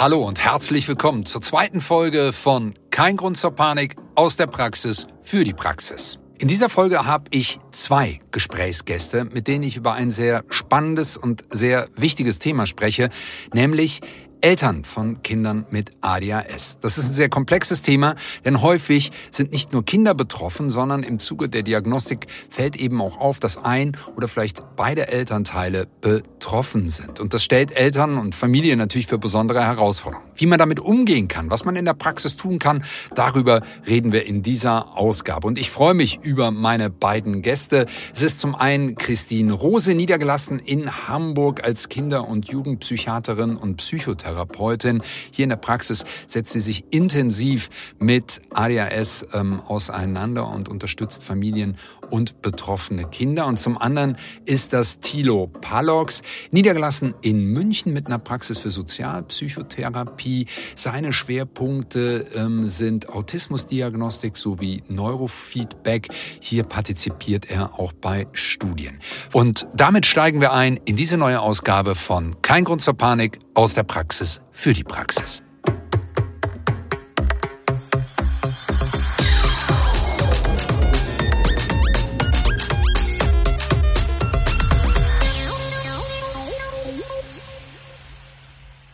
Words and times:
Hallo 0.00 0.26
und 0.26 0.42
herzlich 0.42 0.88
willkommen 0.88 1.26
zur 1.26 1.42
zweiten 1.42 1.82
Folge 1.82 2.32
von 2.32 2.72
Kein 2.90 3.18
Grund 3.18 3.36
zur 3.36 3.50
Panik 3.50 3.96
aus 4.14 4.34
der 4.34 4.46
Praxis 4.46 5.06
für 5.20 5.44
die 5.44 5.52
Praxis. 5.52 6.18
In 6.38 6.48
dieser 6.48 6.70
Folge 6.70 7.04
habe 7.04 7.24
ich 7.32 7.58
zwei 7.70 8.18
Gesprächsgäste, 8.30 9.26
mit 9.26 9.46
denen 9.46 9.62
ich 9.62 9.76
über 9.76 9.92
ein 9.92 10.10
sehr 10.10 10.42
spannendes 10.48 11.18
und 11.18 11.42
sehr 11.50 11.86
wichtiges 11.96 12.38
Thema 12.38 12.64
spreche, 12.64 13.10
nämlich 13.52 14.00
Eltern 14.40 14.84
von 14.84 15.22
Kindern 15.22 15.66
mit 15.70 15.92
ADHS. 16.00 16.78
Das 16.80 16.98
ist 16.98 17.06
ein 17.06 17.12
sehr 17.12 17.28
komplexes 17.28 17.82
Thema, 17.82 18.14
denn 18.44 18.62
häufig 18.62 19.12
sind 19.30 19.52
nicht 19.52 19.72
nur 19.72 19.84
Kinder 19.84 20.14
betroffen, 20.14 20.70
sondern 20.70 21.02
im 21.02 21.18
Zuge 21.18 21.48
der 21.48 21.62
Diagnostik 21.62 22.26
fällt 22.48 22.76
eben 22.76 23.00
auch 23.00 23.18
auf, 23.18 23.40
dass 23.40 23.62
ein 23.62 23.96
oder 24.16 24.28
vielleicht 24.28 24.62
beide 24.76 25.08
Elternteile 25.08 25.86
betroffen 26.00 26.88
sind. 26.88 27.20
Und 27.20 27.34
das 27.34 27.44
stellt 27.44 27.72
Eltern 27.72 28.18
und 28.18 28.34
Familien 28.34 28.78
natürlich 28.78 29.06
für 29.06 29.18
besondere 29.18 29.64
Herausforderungen. 29.64 30.28
Wie 30.36 30.46
man 30.46 30.58
damit 30.58 30.80
umgehen 30.80 31.28
kann, 31.28 31.50
was 31.50 31.64
man 31.64 31.76
in 31.76 31.84
der 31.84 31.94
Praxis 31.94 32.36
tun 32.36 32.58
kann, 32.58 32.84
darüber 33.14 33.62
reden 33.86 34.12
wir 34.12 34.26
in 34.26 34.42
dieser 34.42 34.96
Ausgabe. 34.96 35.46
Und 35.46 35.58
ich 35.58 35.70
freue 35.70 35.94
mich 35.94 36.20
über 36.22 36.50
meine 36.50 36.88
beiden 36.88 37.42
Gäste. 37.42 37.86
Es 38.14 38.22
ist 38.22 38.40
zum 38.40 38.54
einen 38.54 38.94
Christine 38.96 39.52
Rose, 39.52 39.94
niedergelassen 39.94 40.58
in 40.58 41.08
Hamburg 41.08 41.62
als 41.62 41.88
Kinder- 41.88 42.26
und 42.26 42.48
Jugendpsychiaterin 42.48 43.56
und 43.56 43.76
Psychotherapeutin. 43.76 44.29
Therapeutin. 44.30 45.02
Hier 45.30 45.44
in 45.44 45.50
der 45.50 45.56
Praxis 45.56 46.04
setzt 46.26 46.52
sie 46.52 46.60
sich 46.60 46.84
intensiv 46.90 47.68
mit 47.98 48.40
ADHS 48.54 49.26
ähm, 49.34 49.60
auseinander 49.60 50.48
und 50.48 50.68
unterstützt 50.68 51.24
Familien 51.24 51.76
und 52.10 52.42
betroffene 52.42 53.04
Kinder. 53.04 53.46
Und 53.46 53.58
zum 53.58 53.78
anderen 53.78 54.16
ist 54.44 54.72
das 54.72 55.00
Thilo 55.00 55.46
Palox, 55.46 56.22
niedergelassen 56.50 57.14
in 57.22 57.44
München 57.44 57.92
mit 57.92 58.06
einer 58.06 58.18
Praxis 58.18 58.58
für 58.58 58.70
Sozialpsychotherapie. 58.70 60.46
Seine 60.76 61.12
Schwerpunkte 61.12 62.26
ähm, 62.34 62.68
sind 62.68 63.08
Autismusdiagnostik 63.08 64.36
sowie 64.36 64.82
Neurofeedback. 64.88 66.08
Hier 66.40 66.64
partizipiert 66.64 67.50
er 67.50 67.78
auch 67.78 67.92
bei 67.92 68.26
Studien. 68.32 68.98
Und 69.32 69.68
damit 69.74 70.06
steigen 70.06 70.40
wir 70.40 70.52
ein 70.52 70.78
in 70.84 70.96
diese 70.96 71.16
neue 71.16 71.40
Ausgabe 71.40 71.94
von 71.94 72.40
Kein 72.42 72.64
Grund 72.64 72.80
zur 72.80 72.94
Panik 72.94 73.38
aus 73.54 73.74
der 73.74 73.84
Praxis 73.84 74.40
für 74.50 74.72
die 74.72 74.84
Praxis. 74.84 75.42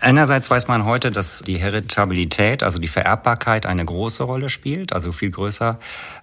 Einerseits 0.00 0.50
weiß 0.50 0.69
man 0.69 0.84
heute, 0.84 1.11
dass 1.11 1.42
die 1.47 1.56
Heritabilität, 1.56 2.62
also 2.62 2.78
die 2.78 2.89
Vererbbarkeit, 2.89 3.66
eine 3.66 3.84
große 3.84 4.25
Rolle 4.25 4.48
spielt, 4.48 4.92
also 4.92 5.12
viel 5.12 5.30
größer 5.30 5.78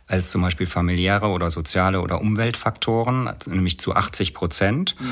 als 0.07 0.29
zum 0.29 0.41
Beispiel 0.41 0.67
familiäre 0.67 1.27
oder 1.27 1.49
soziale 1.49 2.01
oder 2.01 2.21
Umweltfaktoren, 2.21 3.29
nämlich 3.47 3.79
zu 3.79 3.95
80 3.95 4.33
Prozent. 4.33 4.95
Mhm. 4.99 5.05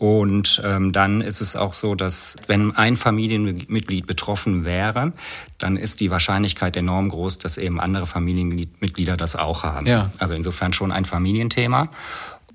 Und 0.00 0.62
ähm, 0.64 0.92
dann 0.92 1.20
ist 1.20 1.42
es 1.42 1.56
auch 1.56 1.74
so, 1.74 1.94
dass 1.94 2.36
wenn 2.46 2.74
ein 2.74 2.96
Familienmitglied 2.96 4.06
betroffen 4.06 4.64
wäre, 4.64 5.12
dann 5.58 5.76
ist 5.76 6.00
die 6.00 6.10
Wahrscheinlichkeit 6.10 6.74
enorm 6.78 7.10
groß, 7.10 7.36
dass 7.38 7.58
eben 7.58 7.78
andere 7.78 8.06
Familienmitglieder 8.06 9.18
das 9.18 9.36
auch 9.36 9.62
haben. 9.62 9.84
Ja. 9.84 10.10
Also 10.18 10.32
insofern 10.32 10.72
schon 10.72 10.90
ein 10.90 11.04
Familienthema. 11.04 11.90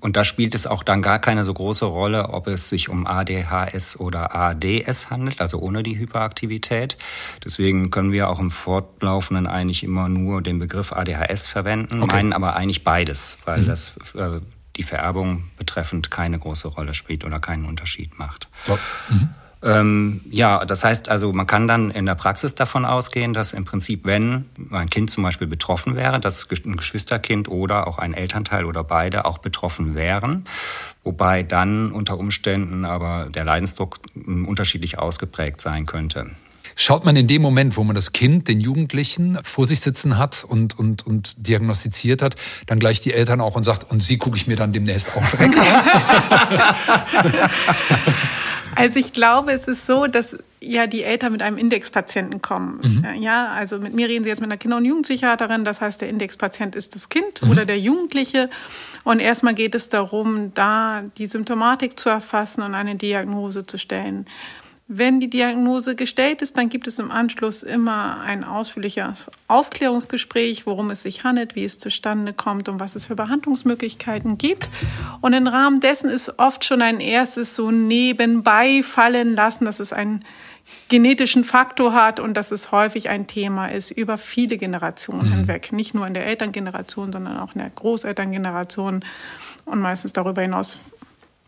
Und 0.00 0.16
da 0.16 0.24
spielt 0.24 0.54
es 0.54 0.66
auch 0.66 0.82
dann 0.82 1.02
gar 1.02 1.18
keine 1.18 1.44
so 1.44 1.54
große 1.54 1.84
Rolle, 1.84 2.30
ob 2.30 2.46
es 2.46 2.68
sich 2.68 2.88
um 2.88 3.06
ADHS 3.06 3.98
oder 3.98 4.34
ADS 4.34 5.10
handelt, 5.10 5.40
also 5.40 5.58
ohne 5.58 5.82
die 5.82 5.98
Hyperaktivität. 5.98 6.98
Deswegen 7.44 7.90
können 7.90 8.12
wir 8.12 8.28
auch 8.28 8.38
im 8.38 8.50
Fortlaufenden 8.50 9.46
eigentlich 9.46 9.82
immer 9.82 10.08
nur 10.08 10.42
den 10.42 10.58
Begriff 10.58 10.92
ADHS 10.92 11.46
verwenden, 11.46 12.02
okay. 12.02 12.16
meinen 12.16 12.32
aber 12.32 12.56
eigentlich 12.56 12.84
beides, 12.84 13.38
weil 13.44 13.62
mhm. 13.62 13.66
das 13.66 13.94
äh, 14.14 14.40
die 14.76 14.82
Vererbung 14.82 15.44
betreffend 15.56 16.10
keine 16.10 16.38
große 16.38 16.68
Rolle 16.68 16.94
spielt 16.94 17.24
oder 17.24 17.40
keinen 17.40 17.64
Unterschied 17.64 18.18
macht. 18.18 18.48
Mhm. 19.08 19.30
Ähm, 19.66 20.20
ja, 20.30 20.64
das 20.64 20.84
heißt 20.84 21.08
also, 21.08 21.32
man 21.32 21.48
kann 21.48 21.66
dann 21.66 21.90
in 21.90 22.06
der 22.06 22.14
Praxis 22.14 22.54
davon 22.54 22.84
ausgehen, 22.84 23.34
dass 23.34 23.52
im 23.52 23.64
Prinzip, 23.64 24.04
wenn 24.04 24.44
ein 24.70 24.88
Kind 24.88 25.10
zum 25.10 25.24
Beispiel 25.24 25.48
betroffen 25.48 25.96
wäre, 25.96 26.20
dass 26.20 26.48
ein 26.64 26.76
Geschwisterkind 26.76 27.48
oder 27.48 27.88
auch 27.88 27.98
ein 27.98 28.14
Elternteil 28.14 28.64
oder 28.64 28.84
beide 28.84 29.24
auch 29.24 29.38
betroffen 29.38 29.96
wären, 29.96 30.44
wobei 31.02 31.42
dann 31.42 31.90
unter 31.90 32.16
Umständen 32.16 32.84
aber 32.84 33.28
der 33.28 33.44
Leidensdruck 33.44 33.98
unterschiedlich 34.24 35.00
ausgeprägt 35.00 35.60
sein 35.60 35.84
könnte. 35.84 36.30
Schaut 36.76 37.04
man 37.04 37.16
in 37.16 37.26
dem 37.26 37.42
Moment, 37.42 37.76
wo 37.76 37.82
man 37.82 37.96
das 37.96 38.12
Kind, 38.12 38.46
den 38.46 38.60
Jugendlichen 38.60 39.38
vor 39.42 39.66
sich 39.66 39.80
sitzen 39.80 40.16
hat 40.16 40.44
und, 40.44 40.78
und, 40.78 41.06
und 41.06 41.48
diagnostiziert 41.48 42.22
hat, 42.22 42.36
dann 42.66 42.78
gleich 42.78 43.00
die 43.00 43.14
Eltern 43.14 43.40
auch 43.40 43.56
und 43.56 43.64
sagt, 43.64 43.90
und 43.90 44.00
sie 44.00 44.18
gucke 44.18 44.36
ich 44.36 44.46
mir 44.46 44.56
dann 44.56 44.72
demnächst 44.72 45.16
auch 45.16 45.26
direkt 45.30 45.56
an. 45.58 45.66
Also 48.76 48.98
ich 48.98 49.12
glaube, 49.12 49.52
es 49.52 49.66
ist 49.68 49.86
so, 49.86 50.06
dass 50.06 50.36
ja 50.60 50.86
die 50.86 51.02
Eltern 51.02 51.32
mit 51.32 51.42
einem 51.42 51.58
Indexpatienten 51.58 52.42
kommen. 52.42 52.80
Mhm. 52.82 53.22
Ja, 53.22 53.48
also 53.48 53.78
mit 53.78 53.94
mir 53.94 54.08
reden 54.08 54.24
Sie 54.24 54.30
jetzt 54.30 54.40
mit 54.40 54.50
einer 54.50 54.58
Kinder- 54.58 54.76
und 54.76 54.84
Jugendpsychiaterin. 54.84 55.64
Das 55.64 55.80
heißt, 55.80 56.00
der 56.00 56.08
Indexpatient 56.08 56.74
ist 56.74 56.94
das 56.94 57.08
Kind 57.08 57.42
mhm. 57.42 57.50
oder 57.50 57.64
der 57.64 57.78
Jugendliche. 57.78 58.50
Und 59.04 59.20
erstmal 59.20 59.54
geht 59.54 59.74
es 59.74 59.88
darum, 59.88 60.52
da 60.54 61.00
die 61.18 61.26
Symptomatik 61.26 61.98
zu 61.98 62.08
erfassen 62.08 62.62
und 62.62 62.74
eine 62.74 62.96
Diagnose 62.96 63.64
zu 63.64 63.78
stellen. 63.78 64.26
Wenn 64.88 65.18
die 65.18 65.28
Diagnose 65.28 65.96
gestellt 65.96 66.42
ist, 66.42 66.56
dann 66.56 66.68
gibt 66.68 66.86
es 66.86 67.00
im 67.00 67.10
Anschluss 67.10 67.64
immer 67.64 68.20
ein 68.20 68.44
ausführliches 68.44 69.28
Aufklärungsgespräch, 69.48 70.64
worum 70.64 70.90
es 70.90 71.02
sich 71.02 71.24
handelt, 71.24 71.56
wie 71.56 71.64
es 71.64 71.80
zustande 71.80 72.32
kommt 72.32 72.68
und 72.68 72.78
was 72.78 72.94
es 72.94 73.06
für 73.06 73.16
Behandlungsmöglichkeiten 73.16 74.38
gibt. 74.38 74.68
Und 75.20 75.32
im 75.32 75.48
Rahmen 75.48 75.80
dessen 75.80 76.08
ist 76.08 76.38
oft 76.38 76.64
schon 76.64 76.82
ein 76.82 77.00
erstes 77.00 77.56
so 77.56 77.72
nebenbei 77.72 78.84
fallen 78.84 79.34
lassen, 79.34 79.64
dass 79.64 79.80
es 79.80 79.92
einen 79.92 80.24
genetischen 80.88 81.42
Faktor 81.42 81.92
hat 81.92 82.20
und 82.20 82.36
dass 82.36 82.52
es 82.52 82.70
häufig 82.70 83.08
ein 83.08 83.26
Thema 83.26 83.66
ist 83.66 83.90
über 83.90 84.16
viele 84.18 84.56
Generationen 84.56 85.26
mhm. 85.26 85.34
hinweg. 85.34 85.72
Nicht 85.72 85.94
nur 85.94 86.06
in 86.06 86.14
der 86.14 86.26
Elterngeneration, 86.26 87.12
sondern 87.12 87.38
auch 87.38 87.54
in 87.56 87.58
der 87.58 87.70
Großelterngeneration. 87.70 89.04
Und 89.64 89.80
meistens 89.80 90.12
darüber 90.12 90.42
hinaus 90.42 90.78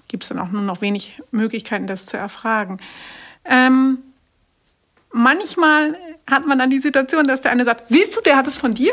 gibt 0.09 0.25
es 0.25 0.31
dann 0.31 0.41
auch 0.41 0.51
nur 0.51 0.63
noch 0.63 0.81
wenig 0.81 1.23
Möglichkeiten, 1.31 1.87
das 1.87 2.07
zu 2.07 2.17
erfragen. 2.17 2.81
Ähm, 3.49 3.99
manchmal 5.13 5.97
hat 6.31 6.47
man 6.47 6.59
dann 6.59 6.69
die 6.69 6.79
Situation, 6.79 7.27
dass 7.27 7.41
der 7.41 7.53
eine 7.53 7.65
sagt, 7.65 7.85
siehst 7.89 8.15
du, 8.17 8.21
der 8.21 8.37
hat 8.37 8.47
es 8.47 8.57
von 8.57 8.75
dir. 8.75 8.93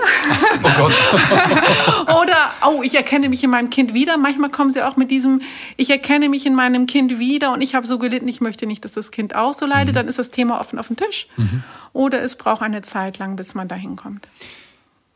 Oh 0.63 0.69
Gott. 0.75 0.93
Oder, 2.21 2.51
oh, 2.65 2.81
ich 2.81 2.95
erkenne 2.95 3.27
mich 3.29 3.43
in 3.43 3.49
meinem 3.49 3.69
Kind 3.69 3.93
wieder. 3.93 4.17
Manchmal 4.17 4.49
kommen 4.49 4.71
sie 4.71 4.81
auch 4.81 4.95
mit 4.95 5.11
diesem, 5.11 5.41
ich 5.75 5.89
erkenne 5.89 6.29
mich 6.29 6.45
in 6.45 6.55
meinem 6.55 6.87
Kind 6.87 7.19
wieder 7.19 7.51
und 7.51 7.61
ich 7.61 7.75
habe 7.75 7.85
so 7.85 7.97
gelitten, 7.97 8.27
ich 8.27 8.39
möchte 8.39 8.65
nicht, 8.65 8.85
dass 8.85 8.93
das 8.93 9.11
Kind 9.11 9.35
auch 9.35 9.53
so 9.53 9.65
leidet. 9.65 9.93
Mhm. 9.93 9.95
Dann 9.95 10.07
ist 10.07 10.17
das 10.17 10.31
Thema 10.31 10.59
offen 10.59 10.79
auf 10.79 10.87
dem 10.87 10.95
Tisch. 10.95 11.27
Mhm. 11.35 11.63
Oder 11.91 12.21
es 12.23 12.37
braucht 12.37 12.61
eine 12.61 12.81
Zeit 12.81 13.17
lang, 13.17 13.35
bis 13.35 13.53
man 13.53 13.67
dahin 13.67 13.97
kommt. 13.97 14.27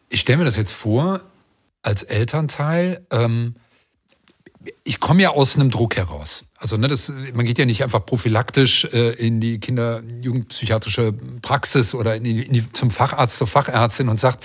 Ich 0.09 0.19
stelle 0.19 0.39
mir 0.39 0.45
das 0.45 0.57
jetzt 0.57 0.73
vor, 0.73 1.21
als 1.83 2.03
Elternteil, 2.03 3.05
ähm, 3.11 3.55
ich 4.83 4.99
komme 4.99 5.21
ja 5.21 5.29
aus 5.29 5.55
einem 5.55 5.69
Druck 5.69 5.95
heraus. 5.95 6.48
Also 6.59 6.75
ne, 6.75 6.89
das, 6.89 7.11
man 7.33 7.45
geht 7.45 7.57
ja 7.57 7.65
nicht 7.65 7.83
einfach 7.83 8.05
prophylaktisch 8.05 8.83
äh, 8.85 9.11
in 9.13 9.39
die 9.39 9.59
Kinder- 9.59 10.03
Jugendpsychiatrische 10.21 11.13
Praxis 11.41 11.95
oder 11.95 12.15
in 12.15 12.25
die, 12.25 12.41
in 12.41 12.53
die, 12.53 12.73
zum 12.73 12.91
Facharzt, 12.91 13.37
zur 13.37 13.47
Fachärztin 13.47 14.09
und 14.09 14.19
sagt, 14.19 14.43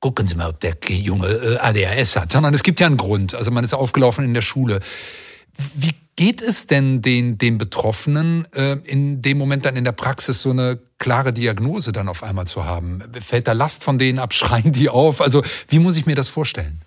gucken 0.00 0.26
Sie 0.26 0.34
mal, 0.34 0.50
ob 0.50 0.60
der 0.60 0.76
Junge 0.88 1.28
äh, 1.28 1.56
ADHS 1.58 2.16
hat. 2.16 2.32
Sondern 2.32 2.52
es 2.52 2.62
gibt 2.62 2.78
ja 2.80 2.86
einen 2.86 2.98
Grund. 2.98 3.34
Also 3.34 3.50
man 3.50 3.64
ist 3.64 3.72
aufgelaufen 3.72 4.24
in 4.24 4.34
der 4.34 4.42
Schule. 4.42 4.80
Wie 5.74 5.94
geht 6.16 6.42
es 6.42 6.66
denn 6.66 7.00
den, 7.00 7.38
den 7.38 7.56
Betroffenen 7.56 8.46
äh, 8.52 8.72
in 8.84 9.22
dem 9.22 9.38
Moment 9.38 9.64
dann 9.64 9.76
in 9.76 9.84
der 9.84 9.92
Praxis 9.92 10.42
so 10.42 10.50
eine 10.50 10.78
klare 10.98 11.32
Diagnose 11.32 11.92
dann 11.92 12.08
auf 12.08 12.22
einmal 12.22 12.46
zu 12.46 12.66
haben? 12.66 13.02
Fällt 13.18 13.48
da 13.48 13.52
Last 13.52 13.82
von 13.82 13.98
denen 13.98 14.18
ab? 14.18 14.34
Schreien 14.34 14.72
die 14.72 14.90
auf? 14.90 15.22
Also 15.22 15.42
wie 15.68 15.78
muss 15.78 15.96
ich 15.96 16.04
mir 16.04 16.16
das 16.16 16.28
vorstellen? 16.28 16.82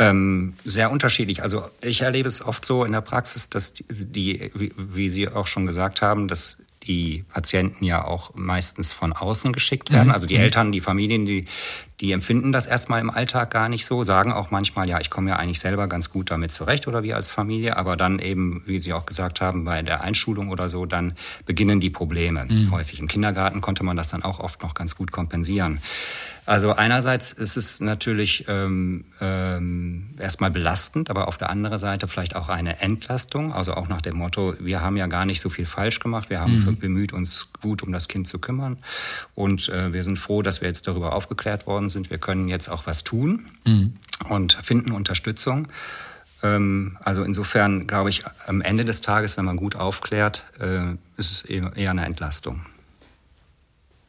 Ähm, 0.00 0.54
sehr 0.64 0.90
unterschiedlich. 0.90 1.42
Also 1.42 1.64
ich 1.82 2.00
erlebe 2.00 2.26
es 2.26 2.40
oft 2.42 2.64
so 2.64 2.84
in 2.86 2.92
der 2.92 3.02
Praxis, 3.02 3.50
dass 3.50 3.74
die, 3.74 3.84
die 3.86 4.50
wie, 4.54 4.72
wie, 4.76 5.10
Sie 5.10 5.28
auch 5.28 5.46
schon 5.46 5.66
gesagt 5.66 6.00
haben, 6.00 6.26
dass 6.26 6.62
die 6.84 7.24
Patienten 7.30 7.84
ja 7.84 8.02
auch 8.02 8.34
meistens 8.34 8.92
von 8.92 9.12
außen 9.12 9.52
geschickt 9.52 9.92
werden. 9.92 10.08
Mhm. 10.08 10.14
Also 10.14 10.26
die. 10.26 10.36
Eltern, 10.36 10.72
die 10.72 10.80
Familien, 10.80 11.26
die, 11.26 11.44
Die 12.00 12.12
empfinden 12.12 12.50
das 12.50 12.66
erstmal 12.66 13.00
im 13.00 13.10
Alltag 13.10 13.50
gar 13.50 13.68
nicht 13.68 13.84
so, 13.84 14.04
sagen 14.04 14.32
auch 14.32 14.50
manchmal, 14.50 14.88
ja, 14.88 15.00
ich 15.00 15.10
komme 15.10 15.30
ja 15.30 15.36
eigentlich 15.36 15.60
selber 15.60 15.86
ganz 15.86 16.10
gut 16.10 16.30
damit 16.30 16.50
zurecht 16.50 16.88
oder 16.88 17.02
wir 17.02 17.16
als 17.16 17.30
Familie, 17.30 17.76
aber 17.76 17.96
dann 17.96 18.18
eben, 18.18 18.62
wie 18.64 18.80
Sie 18.80 18.94
auch 18.94 19.04
gesagt 19.04 19.42
haben, 19.42 19.64
bei 19.64 19.82
der 19.82 20.00
Einschulung 20.00 20.48
oder 20.48 20.70
so, 20.70 20.86
dann 20.86 21.14
beginnen 21.44 21.78
die 21.78 21.90
Probleme. 21.90 22.46
Mhm. 22.48 22.70
Häufig 22.70 23.00
im 23.00 23.08
Kindergarten 23.08 23.60
konnte 23.60 23.84
man 23.84 23.98
das 23.98 24.08
dann 24.08 24.22
auch 24.22 24.40
oft 24.40 24.62
noch 24.62 24.72
ganz 24.72 24.96
gut 24.96 25.12
kompensieren. 25.12 25.80
Also 26.46 26.72
einerseits 26.72 27.32
ist 27.32 27.56
es 27.56 27.80
natürlich 27.80 28.46
ähm, 28.48 29.04
ähm, 29.20 30.10
erstmal 30.18 30.50
belastend, 30.50 31.10
aber 31.10 31.28
auf 31.28 31.36
der 31.36 31.50
anderen 31.50 31.78
Seite 31.78 32.08
vielleicht 32.08 32.34
auch 32.34 32.48
eine 32.48 32.80
Entlastung. 32.80 33.52
Also 33.52 33.74
auch 33.74 33.88
nach 33.88 34.00
dem 34.00 34.16
Motto, 34.16 34.54
wir 34.58 34.80
haben 34.80 34.96
ja 34.96 35.06
gar 35.06 35.26
nicht 35.26 35.40
so 35.40 35.50
viel 35.50 35.66
falsch 35.66 36.00
gemacht, 36.00 36.30
wir 36.30 36.40
haben 36.40 36.64
mhm. 36.64 36.78
bemüht, 36.78 37.12
uns 37.12 37.52
gut 37.60 37.82
um 37.82 37.92
das 37.92 38.08
Kind 38.08 38.26
zu 38.26 38.38
kümmern 38.38 38.78
und 39.34 39.68
äh, 39.68 39.92
wir 39.92 40.02
sind 40.02 40.18
froh, 40.18 40.42
dass 40.42 40.60
wir 40.60 40.68
jetzt 40.68 40.88
darüber 40.88 41.14
aufgeklärt 41.14 41.66
worden 41.66 41.89
sind. 41.90 42.10
Wir 42.10 42.18
können 42.18 42.48
jetzt 42.48 42.68
auch 42.68 42.86
was 42.86 43.04
tun 43.04 43.50
mhm. 43.66 43.94
und 44.28 44.54
finden 44.62 44.92
Unterstützung. 44.92 45.68
Ähm, 46.42 46.96
also 47.04 47.22
insofern 47.22 47.86
glaube 47.86 48.10
ich, 48.10 48.22
am 48.46 48.62
Ende 48.62 48.84
des 48.84 49.00
Tages, 49.00 49.36
wenn 49.36 49.44
man 49.44 49.56
gut 49.56 49.76
aufklärt, 49.76 50.46
äh, 50.58 50.92
ist 51.16 51.30
es 51.32 51.42
eher 51.44 51.90
eine 51.90 52.04
Entlastung. 52.04 52.62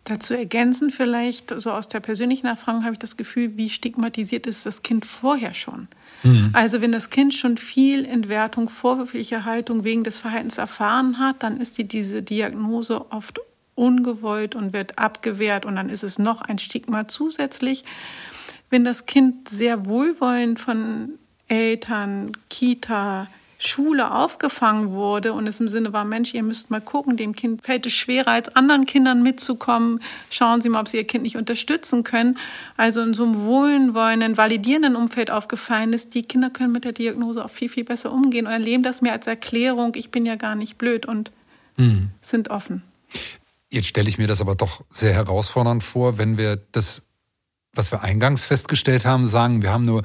Dazu 0.05 0.33
ergänzen 0.33 0.89
vielleicht, 0.89 1.53
so 1.61 1.71
aus 1.71 1.87
der 1.87 1.99
persönlichen 1.99 2.47
Erfahrung 2.47 2.83
habe 2.83 2.93
ich 2.93 2.99
das 2.99 3.17
Gefühl, 3.17 3.55
wie 3.55 3.69
stigmatisiert 3.69 4.47
ist 4.47 4.65
das 4.65 4.81
Kind 4.81 5.05
vorher 5.05 5.53
schon. 5.53 5.87
Mhm. 6.23 6.49
Also 6.53 6.81
wenn 6.81 6.91
das 6.91 7.11
Kind 7.11 7.35
schon 7.35 7.57
viel 7.57 8.05
Entwertung, 8.05 8.69
vorwürfliche 8.69 9.45
Haltung 9.45 9.83
wegen 9.83 10.03
des 10.03 10.17
Verhaltens 10.17 10.57
erfahren 10.57 11.19
hat, 11.19 11.43
dann 11.43 11.61
ist 11.61 11.77
die, 11.77 11.87
diese 11.87 12.23
Diagnose 12.23 13.11
oft 13.11 13.39
ungewollt 13.81 14.53
und 14.53 14.73
wird 14.73 14.99
abgewehrt 14.99 15.65
und 15.65 15.75
dann 15.75 15.89
ist 15.89 16.03
es 16.03 16.19
noch 16.19 16.41
ein 16.41 16.59
Stigma 16.59 17.07
zusätzlich. 17.07 17.83
Wenn 18.69 18.85
das 18.85 19.07
Kind 19.07 19.49
sehr 19.49 19.87
wohlwollend 19.87 20.59
von 20.59 21.15
Eltern, 21.47 22.31
Kita, 22.49 23.27
Schule 23.57 24.11
aufgefangen 24.11 24.91
wurde 24.91 25.33
und 25.33 25.45
es 25.45 25.59
im 25.59 25.67
Sinne 25.67 25.93
war, 25.93 26.05
Mensch, 26.05 26.33
ihr 26.33 26.41
müsst 26.41 26.71
mal 26.71 26.81
gucken, 26.81 27.17
dem 27.17 27.35
Kind 27.35 27.63
fällt 27.63 27.85
es 27.85 27.93
schwerer, 27.93 28.29
als 28.29 28.55
anderen 28.55 28.85
Kindern 28.85 29.23
mitzukommen. 29.23 29.99
Schauen 30.29 30.61
Sie 30.61 30.69
mal, 30.69 30.79
ob 30.79 30.87
Sie 30.87 30.97
Ihr 30.97 31.05
Kind 31.05 31.23
nicht 31.23 31.37
unterstützen 31.37 32.03
können. 32.03 32.37
Also 32.77 33.01
in 33.01 33.13
so 33.13 33.23
einem 33.23 33.37
wohlwollenden, 33.45 34.37
validierenden 34.37 34.95
Umfeld 34.95 35.29
aufgefallen 35.31 35.93
ist, 35.93 36.13
die 36.15 36.23
Kinder 36.23 36.49
können 36.49 36.71
mit 36.71 36.85
der 36.85 36.93
Diagnose 36.93 37.43
auch 37.43 37.49
viel, 37.49 37.69
viel 37.69 37.83
besser 37.83 38.11
umgehen 38.11 38.47
und 38.47 38.51
erleben 38.51 38.83
das 38.83 39.01
mir 39.01 39.11
als 39.11 39.27
Erklärung, 39.27 39.93
ich 39.95 40.11
bin 40.11 40.25
ja 40.25 40.35
gar 40.35 40.55
nicht 40.55 40.77
blöd 40.77 41.05
und 41.07 41.31
mhm. 41.77 42.09
sind 42.21 42.49
offen. 42.49 42.83
Jetzt 43.71 43.87
stelle 43.87 44.09
ich 44.09 44.17
mir 44.17 44.27
das 44.27 44.41
aber 44.41 44.55
doch 44.55 44.83
sehr 44.89 45.13
herausfordernd 45.13 45.81
vor, 45.81 46.17
wenn 46.17 46.37
wir 46.37 46.57
das, 46.57 47.03
was 47.73 47.91
wir 47.91 48.03
eingangs 48.03 48.43
festgestellt 48.43 49.05
haben, 49.05 49.25
sagen, 49.25 49.61
wir 49.61 49.71
haben 49.71 49.85
nur 49.85 50.03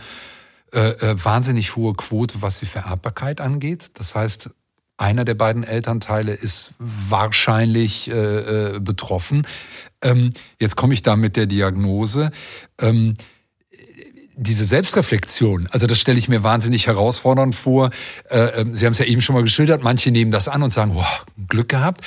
äh, 0.72 0.90
äh, 0.90 1.24
wahnsinnig 1.24 1.74
hohe 1.74 1.94
Quote, 1.94 2.42
was 2.42 2.60
die 2.60 2.66
Vererbbarkeit 2.66 3.40
angeht. 3.40 3.90
Das 3.94 4.14
heißt, 4.14 4.50
einer 4.98 5.24
der 5.24 5.34
beiden 5.34 5.64
Elternteile 5.64 6.32
ist 6.32 6.74
wahrscheinlich 6.78 8.08
äh, 8.08 8.12
äh, 8.76 8.80
betroffen. 8.80 9.44
Ähm, 10.00 10.30
jetzt 10.60 10.76
komme 10.76 10.94
ich 10.94 11.02
da 11.02 11.16
mit 11.16 11.36
der 11.36 11.46
Diagnose. 11.46 12.30
Ähm, 12.80 13.14
diese 14.36 14.64
Selbstreflexion, 14.64 15.66
also 15.72 15.88
das 15.88 15.98
stelle 15.98 16.18
ich 16.18 16.28
mir 16.28 16.44
wahnsinnig 16.44 16.86
herausfordernd 16.86 17.56
vor. 17.56 17.90
Äh, 18.28 18.60
ähm, 18.60 18.74
Sie 18.74 18.86
haben 18.86 18.92
es 18.92 18.98
ja 19.00 19.06
eben 19.06 19.22
schon 19.22 19.34
mal 19.34 19.42
geschildert, 19.42 19.82
manche 19.82 20.12
nehmen 20.12 20.30
das 20.30 20.46
an 20.46 20.62
und 20.62 20.72
sagen, 20.72 20.94
boah, 20.94 21.08
Glück 21.48 21.68
gehabt 21.68 22.04